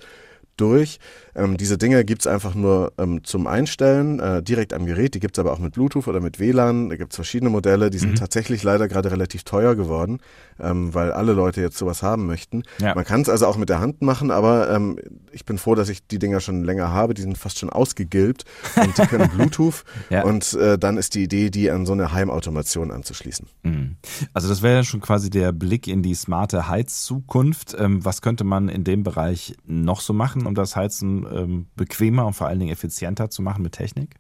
durch. 0.58 1.00
Ähm, 1.36 1.58
diese 1.58 1.78
Dinge 1.78 2.04
gibt's 2.06 2.28
einfach 2.28 2.54
nur 2.56 2.94
ähm, 2.98 3.24
zum 3.24 3.48
Einstellen, 3.48 4.20
äh, 4.20 4.44
direkt 4.44 4.74
am 4.74 4.86
Gerät. 4.86 5.16
Die 5.16 5.20
gibt's 5.20 5.40
aber 5.40 5.52
auch 5.54 5.60
mit 5.60 5.74
Bluetooth 5.74 6.08
oder 6.08 6.20
mit 6.20 6.40
WLAN. 6.40 6.90
Da 6.90 6.96
gibt's 6.96 7.16
verschiedene 7.16 7.50
Modelle. 7.50 7.90
Die 7.90 7.98
sind 7.98 8.12
Mhm. 8.12 8.16
tatsächlich 8.16 8.64
leider 8.64 8.88
gerade 8.88 9.10
relativ 9.12 9.44
teuer 9.44 9.76
geworden, 9.76 10.20
ähm, 10.60 10.94
weil 10.94 11.12
alle 11.12 11.34
Leute 11.34 11.62
jetzt 11.62 11.78
sowas 11.78 12.04
haben 12.04 12.26
möchten. 12.28 12.64
Ja. 12.80 12.94
Man 12.96 13.04
kann 13.06 13.22
es 13.22 13.30
also 13.30 13.48
auch 13.48 13.58
mit 13.58 13.70
der 13.70 13.80
Hand 13.80 14.02
machen, 14.02 14.30
aber 14.32 14.70
ähm, 14.70 15.00
ich 15.32 15.46
bin 15.46 15.58
froh, 15.58 15.74
dass 15.76 15.90
ich 15.90 16.06
die 16.08 16.20
Dinger 16.20 16.40
schon 16.40 16.64
länger 16.64 16.92
habe. 16.92 17.14
Die 17.16 17.22
sind 17.24 17.38
fast 17.38 17.58
schon 17.60 17.70
ausgegilbt 17.72 18.46
und 18.76 18.98
die 18.98 19.08
können 19.08 19.30
Bluetooth. 19.30 19.84
Ja. 20.10 20.24
Und 20.24 20.54
äh, 20.54 20.78
dann 20.78 20.98
ist 20.98 21.16
die 21.16 21.24
Idee, 21.24 21.50
die 21.50 21.72
an 21.72 21.86
so 21.86 21.94
eine 21.94 22.12
Heimautomation 22.12 22.92
anzuschließen. 22.92 23.48
Mhm. 23.64 23.96
Also 24.34 24.48
das 24.50 24.62
wäre 24.62 24.76
ja 24.76 24.84
schon 24.84 25.02
quasi 25.02 25.30
der 25.30 25.52
Blick 25.52 25.88
in 25.88 26.04
die 26.04 26.14
smarte 26.14 26.68
Heizzukunft. 26.68 27.76
Ähm, 27.78 28.06
was 28.06 28.22
könnte 28.22 28.44
man 28.44 28.70
in 28.70 28.84
dem 28.84 29.04
Bereich 29.04 29.56
noch 29.66 30.02
so 30.02 30.14
machen, 30.14 30.43
um 30.48 30.56
das 30.56 30.76
Heizen 30.76 31.26
ähm, 31.32 31.66
bequemer 31.76 32.26
und 32.26 32.34
vor 32.34 32.48
allen 32.48 32.60
Dingen 32.60 32.72
effizienter 32.72 33.30
zu 33.30 33.42
machen 33.42 33.64
mit 33.64 33.74
Technik? 33.74 34.16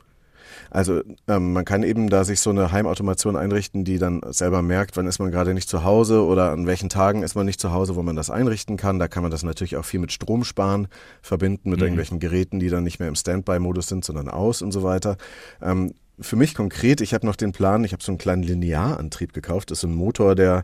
Also 0.69 1.01
ähm, 1.27 1.53
man 1.53 1.65
kann 1.65 1.83
eben 1.83 2.09
da 2.09 2.23
sich 2.23 2.39
so 2.39 2.49
eine 2.49 2.71
Heimautomation 2.71 3.35
einrichten, 3.35 3.85
die 3.85 3.97
dann 3.97 4.21
selber 4.29 4.61
merkt, 4.61 4.95
wann 4.97 5.07
ist 5.07 5.19
man 5.19 5.31
gerade 5.31 5.53
nicht 5.53 5.69
zu 5.69 5.83
Hause 5.83 6.23
oder 6.25 6.51
an 6.51 6.67
welchen 6.67 6.89
Tagen 6.89 7.23
ist 7.23 7.35
man 7.35 7.45
nicht 7.45 7.59
zu 7.59 7.71
Hause, 7.71 7.95
wo 7.95 8.03
man 8.03 8.15
das 8.15 8.29
einrichten 8.29 8.77
kann. 8.77 8.99
Da 8.99 9.07
kann 9.07 9.23
man 9.23 9.31
das 9.31 9.43
natürlich 9.43 9.77
auch 9.77 9.85
viel 9.85 9.99
mit 9.99 10.11
Strom 10.11 10.43
sparen, 10.43 10.87
verbinden 11.21 11.69
mit 11.69 11.79
Mhm. 11.79 11.85
irgendwelchen 11.85 12.19
Geräten, 12.19 12.59
die 12.59 12.69
dann 12.69 12.83
nicht 12.83 12.99
mehr 12.99 13.07
im 13.07 13.15
Standby-Modus 13.15 13.87
sind, 13.87 14.05
sondern 14.05 14.29
aus 14.29 14.61
und 14.61 14.71
so 14.71 14.83
weiter. 14.83 15.17
Ähm, 15.61 15.93
für 16.19 16.35
mich 16.35 16.53
konkret, 16.53 17.01
ich 17.01 17.13
habe 17.13 17.25
noch 17.25 17.35
den 17.35 17.51
Plan, 17.53 17.83
ich 17.83 17.93
habe 17.93 18.03
so 18.03 18.11
einen 18.11 18.19
kleinen 18.19 18.43
Linearantrieb 18.43 19.33
gekauft. 19.33 19.71
Das 19.71 19.79
ist 19.79 19.85
ein 19.85 19.95
Motor, 19.95 20.35
der 20.35 20.63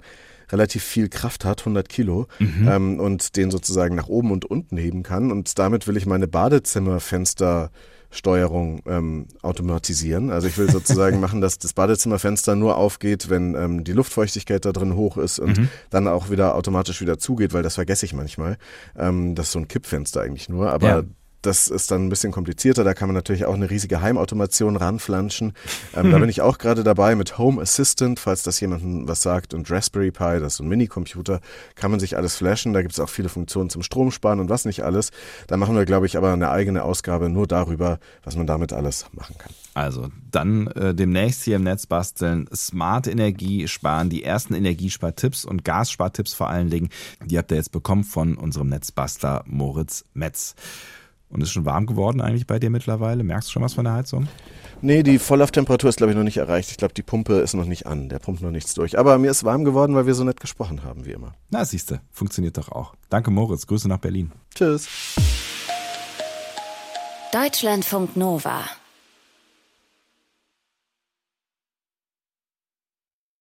relativ 0.52 0.84
viel 0.84 1.10
Kraft 1.10 1.46
hat, 1.46 1.62
100 1.62 1.88
Kilo, 1.90 2.28
ähm, 2.68 3.00
und 3.00 3.36
den 3.36 3.52
sozusagen 3.52 3.96
nach 3.96 4.08
oben 4.08 4.32
und 4.32 4.46
unten 4.46 4.78
heben 4.78 5.04
kann. 5.04 5.32
Und 5.32 5.60
damit 5.60 5.88
will 5.88 5.98
ich 5.98 6.06
meine 6.06 6.28
Badezimmerfenster 6.28 7.72
Steuerung 8.12 8.82
ähm, 8.88 9.28
automatisieren. 9.44 10.32
Also 10.32 10.48
ich 10.48 10.58
will 10.58 10.70
sozusagen 10.72 11.20
machen, 11.26 11.42
dass 11.42 11.60
das 11.60 11.74
Badezimmerfenster 11.74 12.56
nur 12.56 12.76
aufgeht, 12.76 13.30
wenn 13.30 13.54
ähm, 13.54 13.84
die 13.84 13.94
Luftfeuchtigkeit 13.94 14.66
da 14.66 14.72
drin 14.72 14.96
hoch 14.96 15.18
ist 15.18 15.38
und 15.38 15.70
dann 15.92 16.08
auch 16.08 16.32
wieder 16.32 16.56
automatisch 16.56 17.02
wieder 17.02 17.20
zugeht, 17.20 17.54
weil 17.54 17.62
das 17.62 17.76
vergesse 17.76 18.06
ich 18.06 18.14
manchmal. 18.14 18.58
Ähm, 18.98 19.36
das 19.36 19.48
ist 19.48 19.52
so 19.52 19.60
ein 19.60 19.68
Kippfenster 19.68 20.22
eigentlich 20.22 20.50
nur, 20.50 20.72
aber 20.72 20.88
Ja. 20.88 21.04
Das 21.41 21.67
ist 21.67 21.91
dann 21.91 22.06
ein 22.06 22.10
bisschen 22.10 22.32
komplizierter. 22.32 22.84
Da 22.84 22.93
kann 22.93 23.08
man 23.08 23.15
natürlich 23.15 23.45
auch 23.45 23.54
eine 23.54 23.69
riesige 23.69 24.02
Heimautomation 24.02 24.75
ranflanschen. 24.75 25.54
Ähm, 25.95 26.12
da 26.12 26.17
bin 26.19 26.30
ich 26.30 26.41
auch 26.41 26.58
gerade 26.58 26.84
dabei 26.84 27.15
mit 27.15 27.38
Home 27.38 27.62
Assistant, 27.62 28.19
falls 28.19 28.43
das 28.43 28.60
jemandem 28.60 29.08
was 29.08 29.21
sagt. 29.21 29.54
Und 29.54 29.69
Raspberry 29.71 30.12
Pi, 30.12 30.39
das 30.39 30.54
ist 30.54 30.58
so 30.58 30.63
ein 30.63 30.69
Minicomputer, 30.69 31.39
kann 31.75 31.91
man 31.91 31.99
sich 31.99 32.17
alles 32.17 32.36
flashen. 32.36 32.73
Da 32.73 32.82
gibt 32.82 32.93
es 32.93 32.99
auch 32.99 33.10
viele 33.10 33.30
Funktionen 33.30 33.69
zum 33.69 33.84
Stromsparen 33.84 34.39
und 34.39 34.49
was 34.49 34.65
nicht 34.65 34.84
alles. 34.84 35.12
Da 35.47 35.58
machen 35.58 35.75
wir, 35.75 35.86
glaube 35.86 36.06
ich, 36.06 36.17
aber 36.17 36.34
eine 36.34 36.49
eigene 36.49 36.84
Ausgabe 36.84 37.30
nur 37.30 37.47
darüber, 37.47 37.99
was 38.23 38.36
man 38.36 38.47
damit 38.47 38.73
alles 38.73 39.06
machen 39.13 39.36
kann. 39.38 39.52
Also 39.73 40.10
dann 40.32 40.67
äh, 40.67 40.93
demnächst 40.93 41.43
hier 41.43 41.56
im 41.56 41.63
Netz 41.63 41.86
basteln, 41.86 42.49
smart 42.54 43.08
Energie 43.08 43.67
sparen, 43.67 44.10
die 44.10 44.23
ersten 44.23 44.54
Energiespartipps 44.54 45.45
und 45.45 45.63
Gasspartipps 45.63 46.34
vor 46.34 46.49
allen 46.49 46.69
Dingen, 46.69 46.89
die 47.25 47.38
habt 47.38 47.52
ihr 47.52 47.58
jetzt 47.58 47.71
bekommen 47.71 48.04
von 48.04 48.36
unserem 48.36 48.69
Netzbastler 48.69 49.43
Moritz 49.47 50.06
Metz. 50.13 50.56
Und 51.30 51.42
ist 51.42 51.52
schon 51.52 51.65
warm 51.65 51.86
geworden 51.86 52.22
eigentlich 52.22 52.48
bei 52.48 52.60
dir 52.60 52.70
mittlerweile? 52.70 53.24
Merkst 53.24 53.50
du 53.50 53.54
schon 53.54 53.62
was 53.62 53.76
von 53.76 53.86
der 53.86 53.94
Heizung? 53.94 54.28
Nee, 54.82 55.04
die 55.04 55.20
Volllauftemperatur 55.20 55.89
ist, 55.89 55.98
glaube 55.98 56.12
ich, 56.12 56.18
noch 56.18 56.24
nicht 56.24 56.38
erreicht. 56.38 56.72
Ich 56.72 56.78
glaube, 56.78 56.94
die 56.94 57.04
Pumpe 57.04 57.34
ist 57.34 57.54
noch 57.54 57.65
nicht 57.65 57.86
an. 57.86 58.10
Der 58.10 58.20
pumpt 58.20 58.42
noch 58.42 58.52
nichts 58.52 58.74
durch. 58.74 58.98
Aber 58.98 59.18
mir 59.18 59.30
ist 59.30 59.44
warm 59.44 59.65
geworden, 59.65 59.94
weil 59.94 60.08
wir 60.08 60.15
so 60.15 60.24
nett 60.24 60.39
gesprochen 60.39 60.84
haben, 60.84 61.06
wie 61.06 61.12
immer. 61.12 61.34
Na, 61.50 61.65
siehste, 61.65 62.02
funktioniert 62.12 62.58
doch 62.58 62.70
auch. 62.72 62.96
Danke, 63.10 63.30
Moritz. 63.30 63.68
Grüße 63.68 63.89
nach 63.89 64.00
Berlin. 64.00 64.32
Tschüss. 64.56 64.88
Deutschlandfunk 67.32 68.15
Nova 68.15 68.63